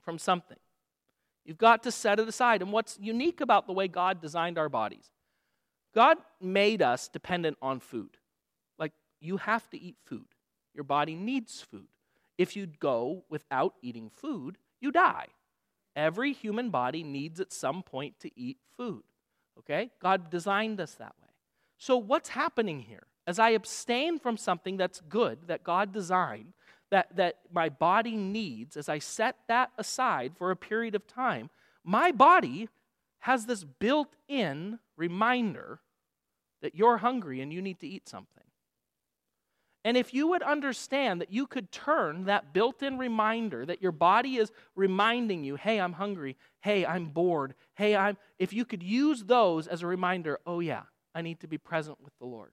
from 0.00 0.18
something. 0.18 0.58
You've 1.44 1.58
got 1.58 1.84
to 1.84 1.92
set 1.92 2.18
it 2.18 2.28
aside. 2.28 2.62
And 2.62 2.72
what's 2.72 2.98
unique 3.00 3.40
about 3.40 3.66
the 3.66 3.72
way 3.72 3.86
God 3.88 4.20
designed 4.20 4.58
our 4.58 4.68
bodies, 4.68 5.10
God 5.94 6.18
made 6.40 6.82
us 6.82 7.08
dependent 7.08 7.56
on 7.62 7.80
food. 7.80 8.18
Like, 8.78 8.92
you 9.20 9.36
have 9.38 9.68
to 9.70 9.80
eat 9.80 9.96
food, 10.04 10.26
your 10.74 10.84
body 10.84 11.14
needs 11.14 11.60
food. 11.60 11.88
If 12.36 12.54
you 12.54 12.66
go 12.66 13.24
without 13.28 13.74
eating 13.82 14.10
food, 14.10 14.58
you 14.80 14.92
die. 14.92 15.26
Every 15.96 16.32
human 16.32 16.70
body 16.70 17.02
needs 17.02 17.40
at 17.40 17.52
some 17.52 17.82
point 17.82 18.20
to 18.20 18.30
eat 18.38 18.58
food. 18.76 19.02
Okay? 19.58 19.90
God 20.00 20.30
designed 20.30 20.80
us 20.80 20.94
that 20.94 21.14
way. 21.20 21.27
So, 21.78 21.96
what's 21.96 22.30
happening 22.30 22.80
here? 22.80 23.06
As 23.26 23.38
I 23.38 23.50
abstain 23.50 24.18
from 24.18 24.36
something 24.36 24.76
that's 24.76 25.00
good, 25.08 25.46
that 25.46 25.62
God 25.62 25.92
designed, 25.92 26.54
that, 26.90 27.14
that 27.16 27.36
my 27.52 27.68
body 27.68 28.16
needs, 28.16 28.76
as 28.76 28.88
I 28.88 28.98
set 28.98 29.36
that 29.48 29.70
aside 29.78 30.32
for 30.36 30.50
a 30.50 30.56
period 30.56 30.94
of 30.94 31.06
time, 31.06 31.50
my 31.84 32.10
body 32.10 32.68
has 33.20 33.46
this 33.46 33.64
built 33.64 34.16
in 34.28 34.78
reminder 34.96 35.80
that 36.62 36.74
you're 36.74 36.98
hungry 36.98 37.40
and 37.40 37.52
you 37.52 37.62
need 37.62 37.80
to 37.80 37.86
eat 37.86 38.08
something. 38.08 38.44
And 39.84 39.96
if 39.96 40.12
you 40.12 40.26
would 40.28 40.42
understand 40.42 41.20
that 41.20 41.32
you 41.32 41.46
could 41.46 41.70
turn 41.70 42.24
that 42.24 42.52
built 42.52 42.82
in 42.82 42.98
reminder 42.98 43.64
that 43.64 43.80
your 43.80 43.92
body 43.92 44.36
is 44.36 44.50
reminding 44.74 45.44
you, 45.44 45.56
hey, 45.56 45.80
I'm 45.80 45.92
hungry, 45.92 46.36
hey, 46.60 46.84
I'm 46.84 47.06
bored, 47.06 47.54
hey, 47.74 47.94
I'm, 47.94 48.16
if 48.38 48.52
you 48.52 48.64
could 48.64 48.82
use 48.82 49.24
those 49.24 49.66
as 49.66 49.82
a 49.82 49.86
reminder, 49.86 50.40
oh, 50.46 50.60
yeah, 50.60 50.82
I 51.18 51.20
need 51.20 51.40
to 51.40 51.48
be 51.48 51.58
present 51.58 51.98
with 52.00 52.16
the 52.20 52.26
Lord. 52.26 52.52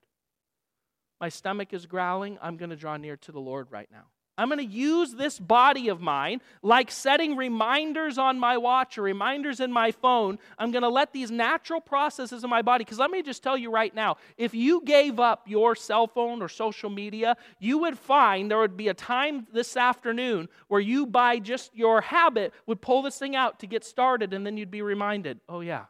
My 1.20 1.28
stomach 1.28 1.72
is 1.72 1.86
growling, 1.86 2.36
I'm 2.42 2.56
going 2.56 2.70
to 2.70 2.76
draw 2.76 2.96
near 2.96 3.16
to 3.18 3.30
the 3.30 3.38
Lord 3.38 3.68
right 3.70 3.88
now. 3.92 4.06
I'm 4.36 4.48
going 4.48 4.58
to 4.58 4.64
use 4.64 5.12
this 5.12 5.38
body 5.38 5.86
of 5.86 6.00
mine, 6.00 6.40
like 6.62 6.90
setting 6.90 7.36
reminders 7.36 8.18
on 8.18 8.40
my 8.40 8.56
watch 8.56 8.98
or 8.98 9.02
reminders 9.02 9.60
in 9.60 9.72
my 9.72 9.92
phone. 9.92 10.40
I'm 10.58 10.72
going 10.72 10.82
to 10.82 10.88
let 10.88 11.12
these 11.12 11.30
natural 11.30 11.80
processes 11.80 12.42
in 12.42 12.50
my 12.50 12.60
body, 12.60 12.84
because 12.84 12.98
let 12.98 13.12
me 13.12 13.22
just 13.22 13.40
tell 13.40 13.56
you 13.56 13.70
right 13.70 13.94
now 13.94 14.16
if 14.36 14.52
you 14.52 14.82
gave 14.84 15.20
up 15.20 15.44
your 15.46 15.76
cell 15.76 16.08
phone 16.08 16.42
or 16.42 16.48
social 16.48 16.90
media, 16.90 17.36
you 17.60 17.78
would 17.78 17.96
find 17.96 18.50
there 18.50 18.58
would 18.58 18.76
be 18.76 18.88
a 18.88 18.94
time 18.94 19.46
this 19.52 19.76
afternoon 19.76 20.48
where 20.66 20.80
you, 20.80 21.06
by 21.06 21.38
just 21.38 21.72
your 21.72 22.00
habit, 22.00 22.52
would 22.66 22.80
pull 22.80 23.00
this 23.02 23.16
thing 23.16 23.36
out 23.36 23.60
to 23.60 23.68
get 23.68 23.84
started, 23.84 24.34
and 24.34 24.44
then 24.44 24.56
you'd 24.56 24.72
be 24.72 24.82
reminded, 24.82 25.38
oh, 25.48 25.60
yeah, 25.60 25.84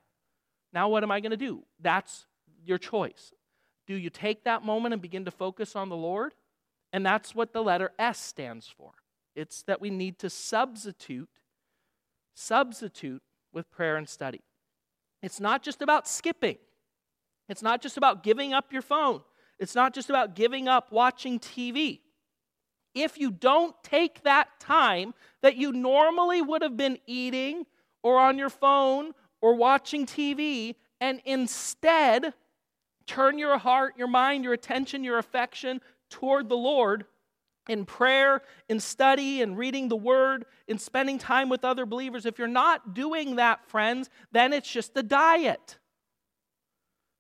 now 0.75 0.91
what 0.91 1.03
am 1.03 1.11
I 1.11 1.21
going 1.21 1.31
to 1.31 1.39
do? 1.39 1.63
That's 1.81 2.27
your 2.67 2.79
choice. 2.79 3.33
Do 3.87 3.95
you 3.95 4.11
take 4.11 4.45
that 4.45 4.65
moment 4.65 4.93
and 4.93 5.03
begin 5.03 5.25
to 5.25 5.31
focus 5.31 5.77
on 5.77 5.89
the 5.89 5.97
Lord? 5.97 6.35
And 6.93 7.05
that's 7.05 7.35
what 7.35 7.53
the 7.53 7.63
letter 7.63 7.93
S 7.99 8.19
stands 8.19 8.67
for. 8.69 8.93
It's 9.35 9.63
that 9.63 9.81
we 9.81 9.91
need 9.91 10.19
to 10.21 10.31
substitute, 10.31 11.29
substitute 12.35 13.23
with 13.53 13.71
prayer 13.71 13.97
and 13.97 14.09
study. 14.09 14.41
It's 15.23 15.41
not 15.41 15.63
just 15.63 15.83
about 15.83 16.09
skipping. 16.09 16.57
It's 17.49 17.63
not 17.63 17.83
just 17.83 17.97
about 17.97 18.23
giving 18.23 18.53
up 18.53 18.73
your 18.73 18.83
phone. 18.83 19.23
It's 19.59 19.75
not 19.75 19.95
just 19.95 20.11
about 20.11 20.35
giving 20.35 20.69
up 20.69 20.91
watching 20.91 21.39
TV. 21.39 22.01
If 22.95 23.19
you 23.19 23.31
don't 23.31 23.75
take 23.83 24.23
that 24.23 24.49
time 24.59 25.15
that 25.43 25.57
you 25.57 25.73
normally 25.73 26.43
would 26.43 26.63
have 26.63 26.77
been 26.77 26.99
eating 27.07 27.67
or 28.03 28.19
on 28.19 28.39
your 28.39 28.51
phone 28.51 29.13
or 29.41 29.55
watching 29.55 30.07
TV 30.07 30.77
and 31.01 31.21
instead 31.25 32.33
turn 33.07 33.39
your 33.39 33.59
heart, 33.59 33.95
your 33.97 34.09
mind, 34.09 34.45
your 34.45 34.53
attention, 34.53 35.05
your 35.05 35.19
affection 35.19 35.81
toward 36.11 36.49
the 36.49 36.57
Lord 36.57 37.05
in 37.69 37.85
prayer, 37.85 38.43
in 38.69 38.81
study, 38.81 39.41
in 39.41 39.57
reading 39.57 39.89
the 39.89 39.97
word, 39.97 40.45
in 40.69 40.79
spending 40.79 41.19
time 41.19 41.49
with 41.49 41.65
other 41.65 41.85
believers, 41.85 42.27
if 42.27 42.39
you're 42.39 42.49
not 42.49 42.95
doing 42.95 43.37
that, 43.37 43.67
friends, 43.69 44.09
then 44.33 44.53
it's 44.53 44.71
just 44.71 44.97
a 44.97 45.03
diet. 45.03 45.79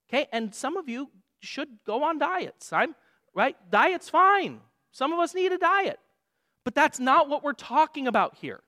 Okay, 0.08 0.26
and 0.32 0.54
some 0.54 0.76
of 0.76 0.88
you 0.88 1.10
should 1.40 1.68
go 1.84 2.04
on 2.04 2.18
diets. 2.18 2.72
I'm 2.72 2.94
right, 3.34 3.56
diet's 3.70 4.08
fine. 4.08 4.60
Some 4.92 5.12
of 5.12 5.18
us 5.18 5.34
need 5.34 5.52
a 5.52 5.58
diet. 5.58 5.98
But 6.64 6.74
that's 6.74 6.98
not 6.98 7.28
what 7.28 7.44
we're 7.44 7.52
talking 7.52 8.06
about 8.08 8.36
here. 8.36 8.60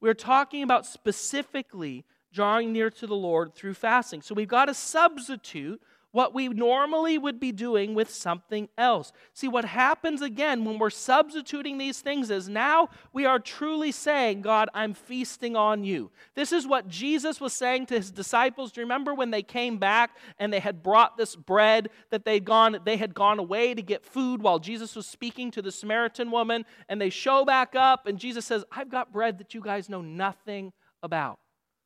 We're 0.00 0.14
talking 0.14 0.62
about 0.62 0.86
specifically 0.86 2.04
drawing 2.32 2.72
near 2.72 2.90
to 2.90 3.06
the 3.06 3.14
Lord 3.14 3.54
through 3.54 3.74
fasting. 3.74 4.22
So 4.22 4.34
we've 4.34 4.48
got 4.48 4.66
to 4.66 4.74
substitute 4.74 5.82
what 6.12 6.34
we 6.34 6.48
normally 6.48 7.18
would 7.18 7.40
be 7.40 7.52
doing 7.52 7.94
with 7.94 8.10
something 8.10 8.68
else. 8.78 9.12
See, 9.32 9.48
what 9.48 9.64
happens 9.64 10.22
again 10.22 10.64
when 10.64 10.78
we're 10.78 10.90
substituting 10.90 11.78
these 11.78 12.00
things 12.00 12.30
is 12.30 12.48
now 12.48 12.88
we 13.12 13.26
are 13.26 13.38
truly 13.38 13.90
saying, 13.90 14.42
God, 14.42 14.68
I'm 14.74 14.94
feasting 14.94 15.56
on 15.56 15.84
you. 15.84 16.10
This 16.34 16.52
is 16.52 16.66
what 16.66 16.86
Jesus 16.86 17.40
was 17.40 17.52
saying 17.52 17.86
to 17.86 17.94
his 17.94 18.10
disciples. 18.10 18.72
Do 18.72 18.80
you 18.80 18.84
remember 18.84 19.14
when 19.14 19.30
they 19.30 19.42
came 19.42 19.78
back 19.78 20.16
and 20.38 20.52
they 20.52 20.60
had 20.60 20.82
brought 20.82 21.16
this 21.16 21.34
bread 21.34 21.88
that 22.10 22.24
they'd 22.24 22.44
gone, 22.44 22.78
they 22.84 22.98
had 22.98 23.14
gone 23.14 23.38
away 23.38 23.74
to 23.74 23.82
get 23.82 24.04
food 24.04 24.42
while 24.42 24.58
Jesus 24.58 24.94
was 24.94 25.06
speaking 25.06 25.50
to 25.52 25.62
the 25.62 25.72
Samaritan 25.72 26.30
woman, 26.30 26.64
and 26.88 27.00
they 27.00 27.10
show 27.10 27.44
back 27.44 27.74
up, 27.74 28.06
and 28.06 28.18
Jesus 28.18 28.44
says, 28.44 28.64
I've 28.70 28.90
got 28.90 29.12
bread 29.12 29.38
that 29.38 29.54
you 29.54 29.60
guys 29.60 29.88
know 29.88 30.02
nothing 30.02 30.72
about. 31.02 31.38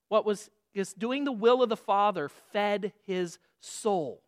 What 0.09 0.25
was 0.25 0.51
doing 0.99 1.25
the 1.25 1.33
will 1.33 1.63
of 1.63 1.69
the 1.69 1.77
Father 1.77 2.29
fed 2.29 2.93
his 3.07 3.39
soul. 3.61 4.23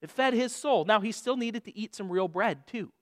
It 0.00 0.10
fed 0.10 0.34
his 0.34 0.54
soul. 0.54 0.84
Now, 0.84 1.00
he 1.00 1.12
still 1.12 1.36
needed 1.36 1.64
to 1.64 1.76
eat 1.76 1.94
some 1.94 2.10
real 2.10 2.28
bread, 2.28 2.66
too. 2.66 2.92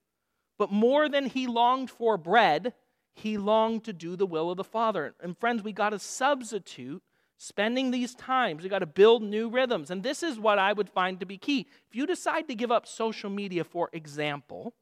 But 0.59 0.73
more 0.73 1.09
than 1.09 1.27
he 1.27 1.47
longed 1.47 1.91
for 1.91 2.17
bread, 2.17 2.73
he 3.15 3.39
longed 3.39 3.85
to 3.85 3.93
do 3.93 4.17
the 4.17 4.27
will 4.27 4.51
of 4.51 4.57
the 4.57 4.65
Father. 4.65 5.15
And 5.23 5.37
friends, 5.37 5.63
we 5.63 5.73
got 5.73 5.91
to 5.91 5.99
substitute 5.99 7.03
spending 7.39 7.91
these 7.91 8.15
times. 8.15 8.63
We 8.63 8.69
got 8.69 8.79
to 8.79 8.87
build 8.87 9.23
new 9.23 9.49
rhythms. 9.49 9.91
And 9.91 10.03
this 10.03 10.23
is 10.23 10.39
what 10.39 10.59
I 10.59 10.73
would 10.73 10.89
find 10.89 11.21
to 11.21 11.27
be 11.27 11.39
key. 11.39 11.67
If 11.89 11.97
you 11.97 12.07
decide 12.07 12.49
to 12.49 12.55
give 12.55 12.73
up 12.73 12.87
social 12.87 13.31
media, 13.31 13.65
for 13.65 13.91
example, 13.93 14.75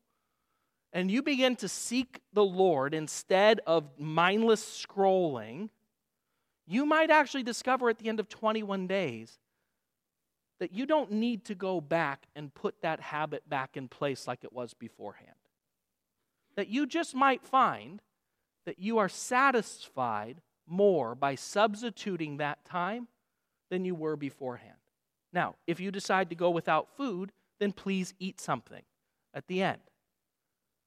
and 0.92 1.10
you 1.10 1.22
begin 1.22 1.56
to 1.56 1.68
seek 1.68 2.20
the 2.32 2.44
Lord 2.44 2.94
instead 2.94 3.60
of 3.66 3.88
mindless 3.98 4.62
scrolling, 4.86 5.70
you 6.66 6.86
might 6.86 7.10
actually 7.10 7.42
discover 7.42 7.88
at 7.88 7.98
the 7.98 8.08
end 8.08 8.20
of 8.20 8.28
21 8.28 8.86
days 8.86 9.38
that 10.60 10.72
you 10.72 10.86
don't 10.86 11.12
need 11.12 11.44
to 11.44 11.54
go 11.54 11.80
back 11.80 12.26
and 12.34 12.54
put 12.54 12.80
that 12.82 13.00
habit 13.00 13.48
back 13.48 13.76
in 13.76 13.88
place 13.88 14.26
like 14.26 14.44
it 14.44 14.52
was 14.52 14.72
beforehand. 14.72 15.30
That 16.56 16.68
you 16.68 16.86
just 16.86 17.14
might 17.14 17.44
find 17.44 18.00
that 18.64 18.78
you 18.78 18.98
are 18.98 19.08
satisfied 19.08 20.40
more 20.66 21.14
by 21.14 21.34
substituting 21.34 22.38
that 22.38 22.64
time 22.64 23.08
than 23.70 23.84
you 23.84 23.94
were 23.94 24.16
beforehand. 24.16 24.78
Now, 25.32 25.56
if 25.66 25.80
you 25.80 25.90
decide 25.90 26.30
to 26.30 26.36
go 26.36 26.50
without 26.50 26.96
food, 26.96 27.32
then 27.58 27.72
please 27.72 28.14
eat 28.18 28.40
something 28.40 28.82
at 29.34 29.48
the 29.48 29.62
end. 29.62 29.80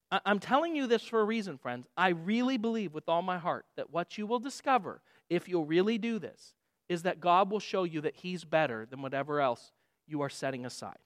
I'm 0.09 0.39
telling 0.39 0.75
you 0.75 0.87
this 0.87 1.03
for 1.03 1.19
a 1.19 1.25
reason, 1.25 1.57
friends. 1.57 1.85
I 1.97 2.09
really 2.09 2.57
believe 2.57 2.93
with 2.93 3.09
all 3.09 3.21
my 3.21 3.37
heart 3.37 3.65
that 3.75 3.91
what 3.91 4.17
you 4.17 4.25
will 4.25 4.39
discover 4.39 5.01
if 5.29 5.47
you'll 5.47 5.65
really 5.65 5.97
do 5.97 6.19
this, 6.19 6.53
is 6.89 7.03
that 7.03 7.19
God 7.19 7.51
will 7.51 7.59
show 7.59 7.83
you 7.83 8.01
that 8.01 8.15
He's 8.15 8.43
better 8.43 8.85
than 8.89 9.01
whatever 9.01 9.41
else 9.41 9.71
you 10.07 10.21
are 10.21 10.29
setting 10.29 10.65
aside. 10.65 10.97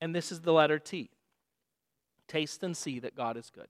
And 0.00 0.14
this 0.14 0.30
is 0.30 0.40
the 0.40 0.52
letter 0.52 0.78
T. 0.78 1.10
Taste 2.28 2.62
and 2.62 2.76
see 2.76 3.00
that 3.00 3.16
God 3.16 3.36
is 3.36 3.50
good. 3.50 3.68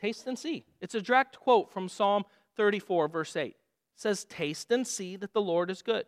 Taste 0.00 0.26
and 0.26 0.38
see. 0.38 0.64
It's 0.80 0.94
a 0.94 1.02
direct 1.02 1.38
quote 1.38 1.72
from 1.72 1.88
Psalm 1.88 2.24
34, 2.56 3.08
verse 3.08 3.36
8. 3.36 3.46
It 3.48 3.54
says, 3.96 4.24
Taste 4.24 4.70
and 4.70 4.86
see 4.86 5.16
that 5.16 5.32
the 5.32 5.40
Lord 5.40 5.70
is 5.70 5.82
good. 5.82 6.06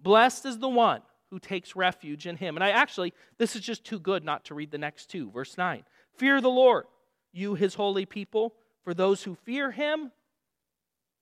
Blessed 0.00 0.46
is 0.46 0.58
the 0.58 0.68
one 0.68 1.02
who 1.30 1.38
takes 1.38 1.76
refuge 1.76 2.26
in 2.26 2.36
him. 2.36 2.56
And 2.56 2.64
I 2.64 2.70
actually, 2.70 3.12
this 3.36 3.54
is 3.56 3.62
just 3.62 3.84
too 3.84 3.98
good 3.98 4.24
not 4.24 4.44
to 4.46 4.54
read 4.54 4.70
the 4.70 4.78
next 4.78 5.10
two. 5.10 5.30
Verse 5.30 5.58
9 5.58 5.84
Fear 6.16 6.40
the 6.40 6.48
Lord, 6.48 6.84
you 7.32 7.54
his 7.54 7.74
holy 7.74 8.06
people, 8.06 8.54
for 8.82 8.94
those 8.94 9.22
who 9.22 9.34
fear 9.34 9.70
him 9.70 10.12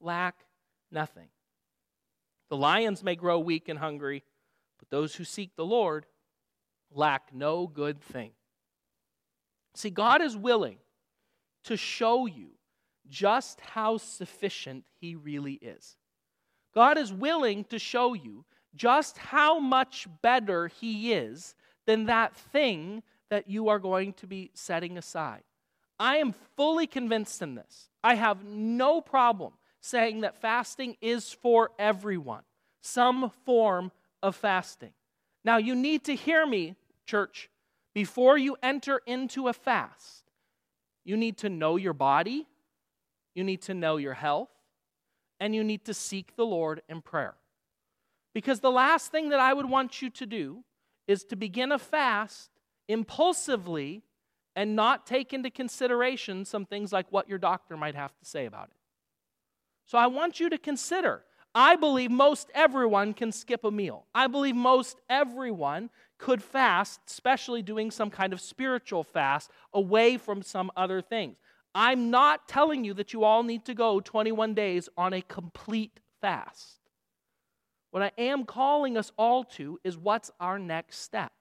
lack 0.00 0.44
nothing. 0.90 1.28
The 2.48 2.56
lions 2.56 3.02
may 3.02 3.16
grow 3.16 3.38
weak 3.38 3.68
and 3.68 3.78
hungry, 3.78 4.22
but 4.78 4.90
those 4.90 5.14
who 5.16 5.24
seek 5.24 5.56
the 5.56 5.64
Lord 5.64 6.06
lack 6.90 7.34
no 7.34 7.66
good 7.66 8.00
thing. 8.00 8.32
See, 9.74 9.90
God 9.90 10.22
is 10.22 10.36
willing 10.36 10.78
to 11.64 11.76
show 11.76 12.26
you 12.26 12.50
just 13.08 13.60
how 13.60 13.98
sufficient 13.98 14.84
He 15.00 15.14
really 15.14 15.54
is. 15.54 15.96
God 16.74 16.98
is 16.98 17.12
willing 17.12 17.64
to 17.64 17.78
show 17.78 18.14
you 18.14 18.44
just 18.74 19.18
how 19.18 19.58
much 19.58 20.06
better 20.22 20.68
He 20.68 21.12
is 21.12 21.54
than 21.86 22.06
that 22.06 22.34
thing 22.34 23.02
that 23.30 23.48
you 23.48 23.68
are 23.68 23.78
going 23.78 24.12
to 24.14 24.26
be 24.26 24.50
setting 24.54 24.96
aside. 24.96 25.42
I 25.98 26.16
am 26.16 26.34
fully 26.56 26.86
convinced 26.86 27.42
in 27.42 27.54
this. 27.54 27.88
I 28.04 28.14
have 28.14 28.44
no 28.44 29.00
problem 29.00 29.54
saying 29.86 30.22
that 30.22 30.40
fasting 30.40 30.96
is 31.00 31.32
for 31.32 31.70
everyone, 31.78 32.42
some 32.80 33.30
form 33.44 33.92
of 34.22 34.34
fasting. 34.34 34.92
Now, 35.44 35.58
you 35.58 35.74
need 35.74 36.04
to 36.04 36.14
hear 36.14 36.44
me, 36.44 36.74
church, 37.06 37.48
before 37.94 38.36
you 38.36 38.56
enter 38.62 39.00
into 39.06 39.48
a 39.48 39.52
fast. 39.52 40.24
You 41.04 41.16
need 41.16 41.38
to 41.38 41.48
know 41.48 41.76
your 41.76 41.92
body, 41.92 42.46
you 43.34 43.44
need 43.44 43.62
to 43.62 43.74
know 43.74 43.96
your 43.96 44.14
health, 44.14 44.50
and 45.38 45.54
you 45.54 45.62
need 45.62 45.84
to 45.84 45.94
seek 45.94 46.34
the 46.34 46.46
Lord 46.46 46.82
in 46.88 47.00
prayer. 47.00 47.34
Because 48.34 48.60
the 48.60 48.72
last 48.72 49.12
thing 49.12 49.28
that 49.28 49.40
I 49.40 49.54
would 49.54 49.70
want 49.70 50.02
you 50.02 50.10
to 50.10 50.26
do 50.26 50.64
is 51.06 51.24
to 51.24 51.36
begin 51.36 51.70
a 51.70 51.78
fast 51.78 52.50
impulsively 52.88 54.02
and 54.56 54.74
not 54.74 55.06
take 55.06 55.32
into 55.32 55.50
consideration 55.50 56.44
some 56.44 56.66
things 56.66 56.92
like 56.92 57.06
what 57.10 57.28
your 57.28 57.38
doctor 57.38 57.76
might 57.76 57.94
have 57.94 58.16
to 58.18 58.24
say 58.24 58.46
about 58.46 58.68
it. 58.70 58.76
So 59.86 59.96
I 59.96 60.08
want 60.08 60.40
you 60.40 60.50
to 60.50 60.58
consider. 60.58 61.22
I 61.54 61.76
believe 61.76 62.10
most 62.10 62.50
everyone 62.54 63.14
can 63.14 63.32
skip 63.32 63.64
a 63.64 63.70
meal. 63.70 64.04
I 64.14 64.26
believe 64.26 64.54
most 64.54 65.00
everyone 65.08 65.88
could 66.18 66.42
fast, 66.42 67.00
especially 67.06 67.62
doing 67.62 67.90
some 67.90 68.10
kind 68.10 68.32
of 68.32 68.40
spiritual 68.40 69.04
fast 69.04 69.50
away 69.72 70.18
from 70.18 70.42
some 70.42 70.70
other 70.76 71.00
things. 71.00 71.36
I'm 71.74 72.10
not 72.10 72.48
telling 72.48 72.84
you 72.84 72.94
that 72.94 73.12
you 73.12 73.24
all 73.24 73.42
need 73.42 73.64
to 73.66 73.74
go 73.74 74.00
21 74.00 74.54
days 74.54 74.88
on 74.96 75.12
a 75.12 75.22
complete 75.22 76.00
fast. 76.20 76.80
What 77.90 78.02
I 78.02 78.12
am 78.18 78.44
calling 78.44 78.98
us 78.98 79.12
all 79.16 79.44
to 79.44 79.78
is 79.84 79.96
what's 79.96 80.30
our 80.40 80.58
next 80.58 80.98
step? 80.98 81.32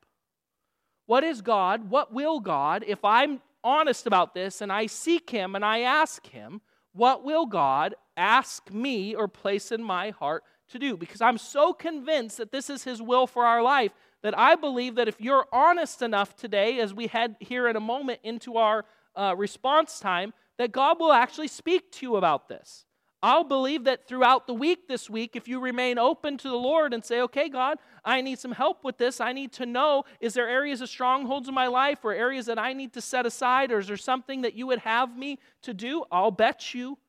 What 1.06 1.24
is 1.24 1.42
God? 1.42 1.90
What 1.90 2.14
will 2.14 2.40
God, 2.40 2.84
if 2.88 3.04
I'm 3.04 3.42
honest 3.64 4.08
about 4.08 4.34
this 4.34 4.62
and 4.62 4.72
I 4.72 4.86
seek 4.86 5.30
Him 5.30 5.56
and 5.56 5.66
I 5.66 5.80
ask 5.82 6.26
Him, 6.28 6.62
what 6.96 7.24
will 7.24 7.46
God 7.46 7.96
ask 8.16 8.72
me 8.72 9.14
or 9.14 9.28
place 9.28 9.72
in 9.72 9.84
my 9.84 10.12
heart 10.12 10.44
to 10.70 10.80
do? 10.80 10.96
Because 10.96 11.22
I'm 11.22 11.38
so 11.38 11.74
convinced 11.74 12.38
that 12.38 12.52
this 12.52 12.70
is 12.70 12.86
His 12.86 13.02
will 13.02 13.28
for 13.28 13.46
our 13.46 13.62
life 13.62 13.92
that 14.24 14.38
I 14.38 14.56
believe 14.56 14.96
that 14.96 15.08
if 15.08 15.20
you're 15.20 15.46
honest 15.52 16.02
enough 16.02 16.36
today, 16.36 16.80
as 16.80 16.94
we 16.94 17.08
head 17.08 17.36
here 17.40 17.68
in 17.68 17.76
a 17.76 17.82
moment 17.82 18.22
into 18.24 18.58
our 18.58 18.86
uh, 19.16 19.36
response 19.38 20.00
time, 20.00 20.34
that 20.58 20.72
God 20.72 21.00
will 21.00 21.12
actually 21.12 21.50
speak 21.50 21.92
to 21.92 22.06
you 22.06 22.16
about 22.16 22.48
this. 22.48 22.86
I'll 23.24 23.44
believe 23.44 23.86
that 23.86 24.08
throughout 24.08 24.46
the 24.46 24.54
week 24.54 24.88
this 24.88 25.10
week, 25.10 25.36
if 25.36 25.48
you 25.48 25.60
remain 25.60 25.98
open 25.98 26.38
to 26.38 26.48
the 26.48 26.56
Lord 26.56 26.94
and 26.94 27.04
say, 27.04 27.22
okay, 27.22 27.50
God, 27.50 27.78
I 28.04 28.22
need 28.22 28.38
some 28.38 28.52
help 28.52 28.84
with 28.84 28.98
this. 28.98 29.20
I 29.20 29.32
need 29.32 29.52
to 29.54 29.66
know 29.66 30.04
is 30.20 30.36
there 30.36 30.48
areas 30.48 30.82
of 30.82 30.90
strongholds 30.90 31.48
in 31.48 31.56
my 31.56 31.68
life 31.68 32.00
or 32.04 32.14
areas 32.14 32.46
that 32.46 32.60
I 32.60 32.74
need 32.74 32.94
to 32.94 33.02
set 33.02 33.26
aside, 33.26 33.72
or 33.72 33.80
is 33.80 33.88
there 33.88 33.98
something 33.98 34.42
that 34.42 34.54
you 34.54 34.68
would 34.68 34.80
have 34.80 35.18
me 35.18 35.40
to 35.64 35.74
do? 35.74 36.04
I'll 36.12 36.32
bet 36.32 36.74
you 36.74 37.00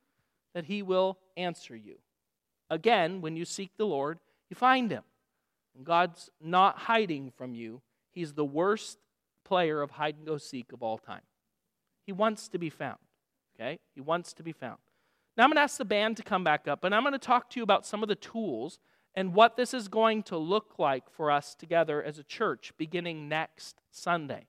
that 0.55 0.64
He 0.64 0.83
will 0.83 1.19
answer 1.37 1.77
you. 1.77 1.97
Again, 2.71 3.21
when 3.21 3.37
you 3.37 3.45
seek 3.45 3.77
the 3.77 3.87
Lord, 3.87 4.19
you 4.49 4.57
find 4.57 4.90
Him. 4.90 5.03
And 5.77 5.85
God's 5.85 6.31
not 6.40 6.79
hiding 6.79 7.31
from 7.37 7.55
you, 7.55 7.83
He's 8.12 8.33
the 8.33 8.45
worst 8.45 8.99
player 9.45 9.83
of 9.83 9.90
hide 9.90 10.16
and 10.16 10.27
go 10.27 10.38
seek 10.38 10.73
of 10.73 10.83
all 10.83 10.97
time. 10.97 11.21
He 12.07 12.12
wants 12.12 12.49
to 12.49 12.59
be 12.59 12.71
found. 12.71 12.99
Okay? 13.55 13.79
He 13.95 14.01
wants 14.01 14.33
to 14.35 14.42
be 14.42 14.53
found. 14.53 14.79
Now 15.37 15.44
I'm 15.44 15.51
going 15.51 15.57
to 15.57 15.62
ask 15.62 15.77
the 15.77 15.85
band 15.85 16.16
to 16.16 16.22
come 16.22 16.44
back 16.44 16.66
up, 16.66 16.85
and 16.85 16.94
I'm 16.94 17.03
going 17.03 17.12
to 17.12 17.18
talk 17.18 17.51
to 17.51 17.61
you 17.61 17.62
about 17.62 17.85
some 17.85 18.03
of 18.03 18.09
the 18.09 18.14
tools 18.14 18.79
and 19.14 19.35
what 19.35 19.57
this 19.57 19.75
is 19.75 19.88
going 19.88 20.22
to 20.25 20.37
look 20.37 20.79
like 20.79 21.11
for 21.11 21.31
us 21.31 21.55
together 21.55 22.03
as 22.03 22.18
a 22.18 22.22
church 22.22 22.72
beginning 22.79 23.29
next 23.29 23.81
Sunday. 23.90 24.46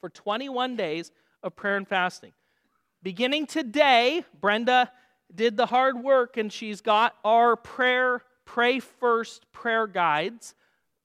For 0.00 0.10
21 0.10 0.76
days 0.76 1.12
of 1.42 1.56
prayer 1.56 1.76
and 1.76 1.88
fasting. 1.88 2.32
Beginning 3.02 3.46
today, 3.46 4.24
Brenda 4.38 4.90
did 5.34 5.56
the 5.56 5.66
hard 5.66 6.02
work 6.02 6.36
and 6.36 6.52
she's 6.52 6.80
got 6.80 7.14
our 7.24 7.56
prayer, 7.56 8.22
pray 8.44 8.80
first 8.80 9.50
prayer 9.52 9.86
guides 9.86 10.54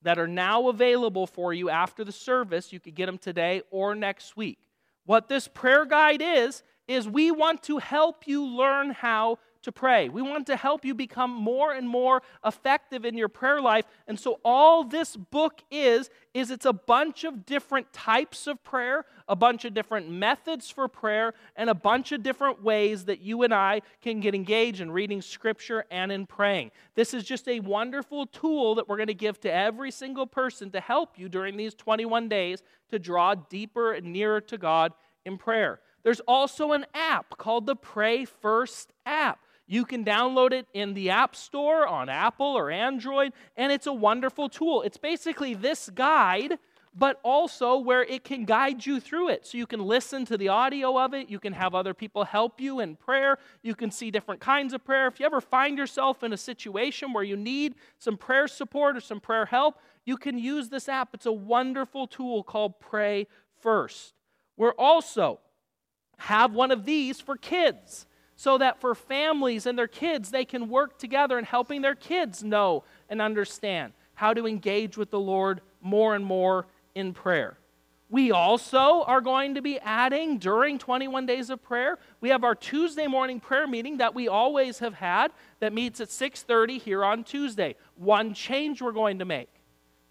that 0.02 0.18
are 0.18 0.28
now 0.28 0.68
available 0.68 1.26
for 1.26 1.52
you 1.52 1.70
after 1.70 2.04
the 2.04 2.12
service. 2.12 2.72
You 2.72 2.80
could 2.80 2.94
get 2.94 3.06
them 3.06 3.18
today 3.18 3.62
or 3.70 3.94
next 3.94 4.36
week. 4.36 4.58
What 5.04 5.28
this 5.28 5.48
prayer 5.48 5.84
guide 5.84 6.22
is, 6.22 6.62
is 6.88 7.08
we 7.08 7.30
want 7.30 7.62
to 7.64 7.78
help 7.78 8.26
you 8.26 8.44
learn 8.44 8.90
how 8.90 9.38
to 9.62 9.72
pray. 9.72 10.08
We 10.08 10.22
want 10.22 10.46
to 10.48 10.56
help 10.56 10.84
you 10.84 10.94
become 10.94 11.30
more 11.30 11.72
and 11.72 11.88
more 11.88 12.22
effective 12.44 13.04
in 13.04 13.16
your 13.16 13.28
prayer 13.28 13.60
life. 13.60 13.84
And 14.06 14.18
so 14.18 14.40
all 14.44 14.84
this 14.84 15.16
book 15.16 15.62
is 15.70 16.10
is 16.34 16.50
it's 16.50 16.66
a 16.66 16.72
bunch 16.72 17.24
of 17.24 17.44
different 17.46 17.92
types 17.92 18.46
of 18.46 18.62
prayer, 18.64 19.04
a 19.28 19.36
bunch 19.36 19.64
of 19.64 19.74
different 19.74 20.10
methods 20.10 20.70
for 20.70 20.88
prayer, 20.88 21.34
and 21.56 21.70
a 21.70 21.74
bunch 21.74 22.10
of 22.12 22.22
different 22.22 22.62
ways 22.62 23.04
that 23.04 23.20
you 23.20 23.42
and 23.42 23.54
I 23.54 23.82
can 24.00 24.20
get 24.20 24.34
engaged 24.34 24.80
in 24.80 24.90
reading 24.90 25.22
scripture 25.22 25.84
and 25.90 26.10
in 26.10 26.26
praying. 26.26 26.70
This 26.94 27.14
is 27.14 27.24
just 27.24 27.46
a 27.48 27.60
wonderful 27.60 28.26
tool 28.26 28.74
that 28.76 28.88
we're 28.88 28.96
going 28.96 29.06
to 29.08 29.14
give 29.14 29.40
to 29.40 29.52
every 29.52 29.90
single 29.90 30.26
person 30.26 30.70
to 30.70 30.80
help 30.80 31.18
you 31.18 31.28
during 31.28 31.56
these 31.56 31.74
21 31.74 32.28
days 32.28 32.62
to 32.90 32.98
draw 32.98 33.34
deeper 33.34 33.92
and 33.92 34.12
nearer 34.12 34.40
to 34.40 34.58
God 34.58 34.92
in 35.24 35.38
prayer. 35.38 35.80
There's 36.02 36.20
also 36.20 36.72
an 36.72 36.86
app 36.94 37.38
called 37.38 37.66
the 37.66 37.76
Pray 37.76 38.24
First 38.24 38.92
app. 39.06 39.40
You 39.66 39.84
can 39.84 40.04
download 40.04 40.52
it 40.52 40.66
in 40.74 40.94
the 40.94 41.10
App 41.10 41.34
Store 41.36 41.86
on 41.86 42.08
Apple 42.08 42.46
or 42.46 42.70
Android, 42.70 43.32
and 43.56 43.72
it's 43.72 43.86
a 43.86 43.92
wonderful 43.92 44.48
tool. 44.48 44.82
It's 44.82 44.98
basically 44.98 45.54
this 45.54 45.88
guide, 45.88 46.58
but 46.94 47.20
also 47.22 47.78
where 47.78 48.02
it 48.02 48.24
can 48.24 48.44
guide 48.44 48.84
you 48.84 49.00
through 49.00 49.30
it. 49.30 49.46
So 49.46 49.56
you 49.56 49.66
can 49.66 49.80
listen 49.80 50.26
to 50.26 50.36
the 50.36 50.48
audio 50.48 50.98
of 50.98 51.14
it, 51.14 51.30
you 51.30 51.38
can 51.38 51.52
have 51.54 51.74
other 51.74 51.94
people 51.94 52.24
help 52.24 52.60
you 52.60 52.80
in 52.80 52.96
prayer, 52.96 53.38
you 53.62 53.74
can 53.74 53.90
see 53.90 54.10
different 54.10 54.40
kinds 54.40 54.74
of 54.74 54.84
prayer. 54.84 55.06
If 55.06 55.20
you 55.20 55.26
ever 55.26 55.40
find 55.40 55.78
yourself 55.78 56.22
in 56.22 56.32
a 56.32 56.36
situation 56.36 57.12
where 57.12 57.24
you 57.24 57.36
need 57.36 57.76
some 57.98 58.18
prayer 58.18 58.48
support 58.48 58.96
or 58.96 59.00
some 59.00 59.20
prayer 59.20 59.46
help, 59.46 59.78
you 60.04 60.16
can 60.16 60.36
use 60.36 60.68
this 60.68 60.88
app. 60.88 61.14
It's 61.14 61.26
a 61.26 61.32
wonderful 61.32 62.08
tool 62.08 62.42
called 62.42 62.78
Pray 62.80 63.26
First. 63.60 64.12
We're 64.56 64.74
also 64.74 65.40
have 66.22 66.54
one 66.54 66.70
of 66.70 66.84
these 66.84 67.20
for 67.20 67.36
kids 67.36 68.06
so 68.36 68.58
that 68.58 68.80
for 68.80 68.94
families 68.94 69.66
and 69.66 69.76
their 69.76 69.88
kids, 69.88 70.30
they 70.30 70.44
can 70.44 70.68
work 70.68 70.98
together 70.98 71.38
in 71.38 71.44
helping 71.44 71.82
their 71.82 71.94
kids 71.94 72.44
know 72.44 72.84
and 73.08 73.20
understand 73.20 73.92
how 74.14 74.32
to 74.32 74.46
engage 74.46 74.96
with 74.96 75.10
the 75.10 75.18
Lord 75.18 75.60
more 75.80 76.14
and 76.14 76.24
more 76.24 76.66
in 76.94 77.12
prayer. 77.12 77.56
We 78.08 78.30
also 78.30 79.02
are 79.04 79.20
going 79.20 79.54
to 79.54 79.62
be 79.62 79.78
adding 79.80 80.38
during 80.38 80.78
21 80.78 81.26
days 81.26 81.50
of 81.50 81.62
prayer. 81.62 81.98
We 82.20 82.28
have 82.28 82.44
our 82.44 82.54
Tuesday 82.54 83.06
morning 83.06 83.40
prayer 83.40 83.66
meeting 83.66 83.96
that 83.96 84.14
we 84.14 84.28
always 84.28 84.78
have 84.80 84.94
had 84.94 85.32
that 85.60 85.72
meets 85.72 86.00
at 86.00 86.08
6:30 86.08 86.78
here 86.78 87.04
on 87.04 87.24
Tuesday. 87.24 87.74
One 87.96 88.34
change 88.34 88.80
we're 88.80 88.92
going 88.92 89.18
to 89.18 89.24
make. 89.24 89.48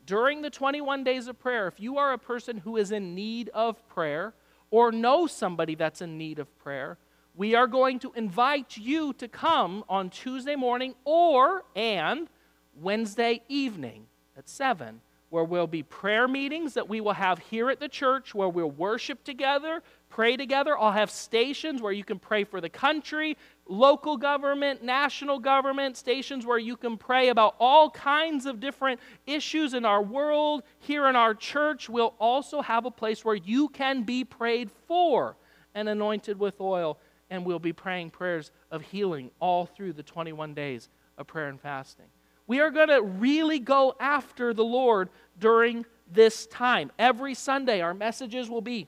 During 0.06 0.41
the 0.41 0.50
21 0.50 1.04
days 1.04 1.28
of 1.28 1.39
prayer, 1.39 1.67
if 1.67 1.80
you 1.80 1.97
are 2.00 2.12
a 2.12 2.17
person 2.17 2.58
who 2.58 2.76
is 2.76 2.91
in 2.91 3.13
need 3.13 3.50
of 3.50 3.88
prayer, 3.88 4.34
or 4.72 4.92
know 4.92 5.28
somebody 5.28 5.76
that's 5.76 6.02
in 6.02 6.18
need 6.18 6.40
of 6.40 6.58
prayer, 6.58 6.98
we 7.36 7.54
are 7.56 7.68
going 7.68 8.00
to 8.00 8.12
invite 8.16 8.78
you 8.78 9.14
to 9.14 9.28
come 9.28 9.84
on 9.88 10.10
Tuesday 10.10 10.56
morning 10.56 10.96
or 11.06 11.64
and 11.76 12.28
Wednesday 12.76 13.42
evening 13.48 14.08
at 14.38 14.50
7 14.50 15.02
where 15.32 15.45
we'll 15.45 15.66
be 15.66 15.82
prayer 15.82 16.28
meetings 16.28 16.74
that 16.74 16.89
we 16.89 17.00
will 17.00 17.14
have 17.14 17.39
here 17.39 17.70
at 17.70 17.80
the 17.80 17.88
church 17.88 18.36
where 18.36 18.50
we'll 18.50 18.70
worship 18.70 19.24
together, 19.24 19.82
pray 20.10 20.36
together. 20.36 20.78
I'll 20.78 20.91
have 20.91 21.10
stations 21.10 21.82
where 21.82 21.93
you 21.93 22.04
can 22.04 22.20
pray 22.20 22.43
for 22.43 22.60
the 22.60 22.70
country, 22.70 23.38
local 23.68 24.18
government, 24.18 24.84
national 24.84 25.39
government, 25.39 25.95
stations 25.97 26.45
where 26.45 26.57
you 26.57 26.76
can 26.76 26.97
pray 26.97 27.30
about 27.30 27.55
all 27.59 27.89
kinds 27.89 28.45
of 28.45 28.59
different 28.59 28.99
issues 29.26 29.74
in 29.74 29.86
our 29.86 30.01
world. 30.01 30.64
Here 30.80 31.07
in 31.07 31.16
our 31.16 31.34
church, 31.34 31.89
we'll 31.89 32.16
also 32.20 32.62
have 32.62 32.86
a 32.86 32.91
place 32.91 33.24
where 33.24 33.36
you 33.36 33.70
can 33.70 34.03
be 34.03 34.24
prayed 34.24 34.70
for 34.88 35.38
and 35.74 35.88
anointed 35.88 36.39
with 36.39 36.59
oil. 36.59 36.97
And 37.30 37.45
we'll 37.45 37.59
be 37.59 37.74
praying 37.74 38.09
prayers 38.09 38.51
of 38.72 38.82
healing 38.82 39.32
all 39.39 39.66
through 39.66 39.93
the 39.93 40.03
21 40.03 40.53
days 40.53 40.89
of 41.18 41.28
prayer 41.28 41.47
and 41.47 41.59
fasting. 41.59 42.07
We 42.47 42.59
are 42.59 42.72
going 42.72 42.89
to 42.89 43.01
really 43.01 43.59
go 43.59 43.95
after 43.99 44.53
the 44.53 44.66
Lord 44.66 45.09
during 45.39 45.86
this 46.12 46.45
time. 46.47 46.91
Every 46.99 47.34
Sunday, 47.34 47.80
our 47.80 47.93
messages 47.93 48.49
will 48.49 48.62
be 48.62 48.88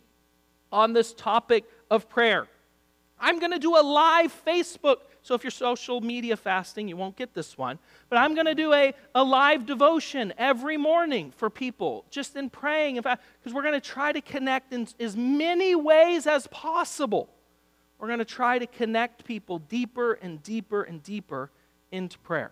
on 0.73 0.91
this 0.91 1.13
topic 1.13 1.63
of 1.89 2.09
prayer. 2.09 2.47
I'm 3.23 3.39
going 3.39 3.53
to 3.53 3.59
do 3.59 3.77
a 3.77 3.81
live 3.81 4.33
Facebook. 4.45 4.97
So 5.21 5.33
if 5.33 5.45
you're 5.45 5.51
social 5.51 6.01
media 6.01 6.35
fasting, 6.35 6.89
you 6.89 6.97
won't 6.97 7.15
get 7.15 7.33
this 7.33 7.57
one. 7.57 7.79
But 8.09 8.17
I'm 8.17 8.35
going 8.35 8.47
to 8.47 8.53
do 8.53 8.73
a, 8.73 8.93
a 9.15 9.23
live 9.23 9.65
devotion 9.65 10.33
every 10.37 10.75
morning 10.75 11.31
for 11.31 11.49
people, 11.49 12.03
just 12.09 12.35
in 12.35 12.49
praying. 12.49 12.97
In 12.97 13.03
fact, 13.03 13.23
Because 13.39 13.53
we're 13.53 13.61
going 13.61 13.79
to 13.79 13.89
try 13.89 14.11
to 14.11 14.19
connect 14.19 14.73
in 14.73 14.89
as 14.99 15.15
many 15.15 15.73
ways 15.73 16.27
as 16.27 16.47
possible. 16.47 17.29
We're 17.97 18.07
going 18.07 18.19
to 18.19 18.25
try 18.25 18.59
to 18.59 18.67
connect 18.67 19.23
people 19.23 19.59
deeper 19.59 20.13
and 20.13 20.43
deeper 20.43 20.83
and 20.83 21.01
deeper 21.01 21.49
into 21.93 22.19
prayer. 22.19 22.51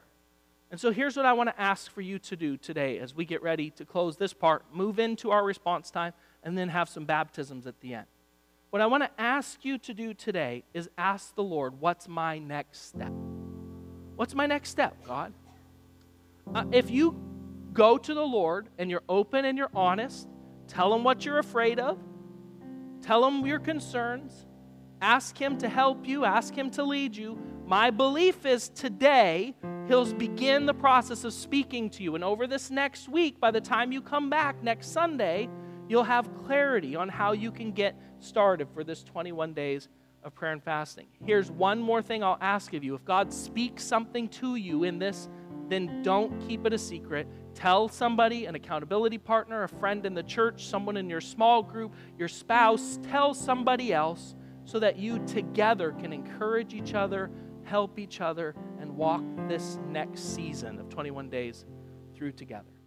And 0.72 0.80
so 0.80 0.92
here's 0.92 1.18
what 1.18 1.26
I 1.26 1.34
want 1.34 1.50
to 1.50 1.62
ask 1.62 1.92
for 1.92 2.00
you 2.00 2.18
to 2.20 2.38
do 2.38 2.56
today 2.56 2.98
as 3.00 3.14
we 3.14 3.26
get 3.26 3.44
ready 3.44 3.72
to 3.72 3.84
close 3.84 4.16
this 4.16 4.32
part, 4.32 4.64
move 4.72 5.00
into 5.00 5.32
our 5.32 5.44
response 5.44 5.92
time, 5.92 6.14
and 6.44 6.58
then 6.58 6.70
have 6.70 6.88
some 6.88 7.04
baptisms 7.04 7.68
at 7.68 7.82
the 7.82 7.94
end. 7.96 8.06
What 8.72 8.82
I 8.82 8.86
want 8.86 9.04
to 9.04 9.10
ask 9.22 9.66
you 9.66 9.78
to 9.80 9.94
do 9.94 10.14
today 10.14 10.64
is 10.74 10.90
ask 10.98 11.36
the 11.36 11.44
Lord, 11.44 11.82
what's 11.82 12.08
my 12.08 12.40
next 12.40 12.88
step? 12.88 13.12
What's 14.16 14.34
my 14.34 14.46
next 14.46 14.70
step, 14.70 14.96
God? 15.06 15.34
Uh, 16.56 16.64
if 16.72 16.90
you 16.90 17.20
go 17.74 17.98
to 17.98 18.14
the 18.14 18.24
Lord 18.24 18.70
and 18.78 18.90
you're 18.90 19.04
open 19.10 19.44
and 19.44 19.58
you're 19.58 19.72
honest, 19.76 20.30
tell 20.70 20.96
him 20.96 21.04
what 21.04 21.26
you're 21.26 21.40
afraid 21.40 21.82
of, 21.82 22.00
tell 23.02 23.28
him 23.28 23.46
your 23.46 23.60
concerns, 23.60 24.46
ask 25.02 25.38
him 25.38 25.58
to 25.58 25.68
help 25.68 26.08
you, 26.08 26.24
ask 26.24 26.58
him 26.58 26.72
to 26.72 26.84
lead 26.84 27.14
you. 27.14 27.38
My 27.66 27.90
belief 27.90 28.46
is 28.46 28.70
today 28.70 29.54
he'll 29.90 30.14
begin 30.14 30.66
the 30.66 30.74
process 30.74 31.26
of 31.26 31.34
speaking 31.34 31.90
to 31.90 32.04
you. 32.04 32.16
And 32.16 32.24
over 32.24 32.48
this 32.48 32.72
next 32.72 33.10
week, 33.10 33.38
by 33.38 33.52
the 33.52 33.60
time 33.60 33.92
you 33.92 34.02
come 34.02 34.30
back 34.30 34.64
next 34.64 34.94
Sunday, 34.94 35.50
you'll 35.92 36.04
have 36.06 36.34
clarity 36.46 36.96
on 36.96 37.10
how 37.10 37.34
you 37.34 37.52
can 37.52 37.74
get 37.74 38.00
started 38.20 38.70
for 38.74 38.82
this 38.82 39.04
21 39.04 39.54
days 39.54 39.90
of 40.24 40.34
prayer 40.34 40.54
and 40.54 40.64
fasting. 40.64 41.06
Here's 41.26 41.52
one 41.52 41.80
more 41.80 42.02
thing 42.02 42.24
I'll 42.24 42.38
ask 42.40 42.74
of 42.74 42.82
you. 42.82 42.96
If 42.96 43.04
God 43.04 43.34
speaks 43.34 43.84
something 43.84 44.30
to 44.30 44.56
you 44.56 44.86
in 44.86 45.00
this, 45.00 45.28
then 45.68 46.02
don't 46.02 46.48
keep 46.48 46.66
it 46.66 46.72
a 46.72 46.78
secret. 46.78 47.28
Tell 47.56 47.90
somebody, 47.90 48.46
an 48.46 48.56
accountability 48.56 49.18
partner, 49.18 49.64
a 49.64 49.68
friend 49.68 50.06
in 50.06 50.14
the 50.14 50.24
church, 50.24 50.66
someone 50.68 50.96
in 50.96 51.10
your 51.10 51.20
small 51.20 51.62
group, 51.62 51.94
your 52.18 52.30
spouse. 52.30 52.98
Tell 53.10 53.34
somebody 53.34 53.92
else 53.92 54.36
so 54.64 54.80
that 54.80 54.98
you 54.98 55.20
together 55.26 55.92
can 55.92 56.14
encourage 56.14 56.74
each 56.74 56.94
other, 56.94 57.30
help 57.64 58.00
each 58.00 58.22
other, 58.22 58.56
and 58.80 58.96
walk 58.96 59.24
this 59.50 59.78
next 59.90 60.36
season 60.36 60.80
of 60.80 60.88
21 60.88 61.30
days 61.30 61.66
through 62.16 62.32
together. 62.32 62.81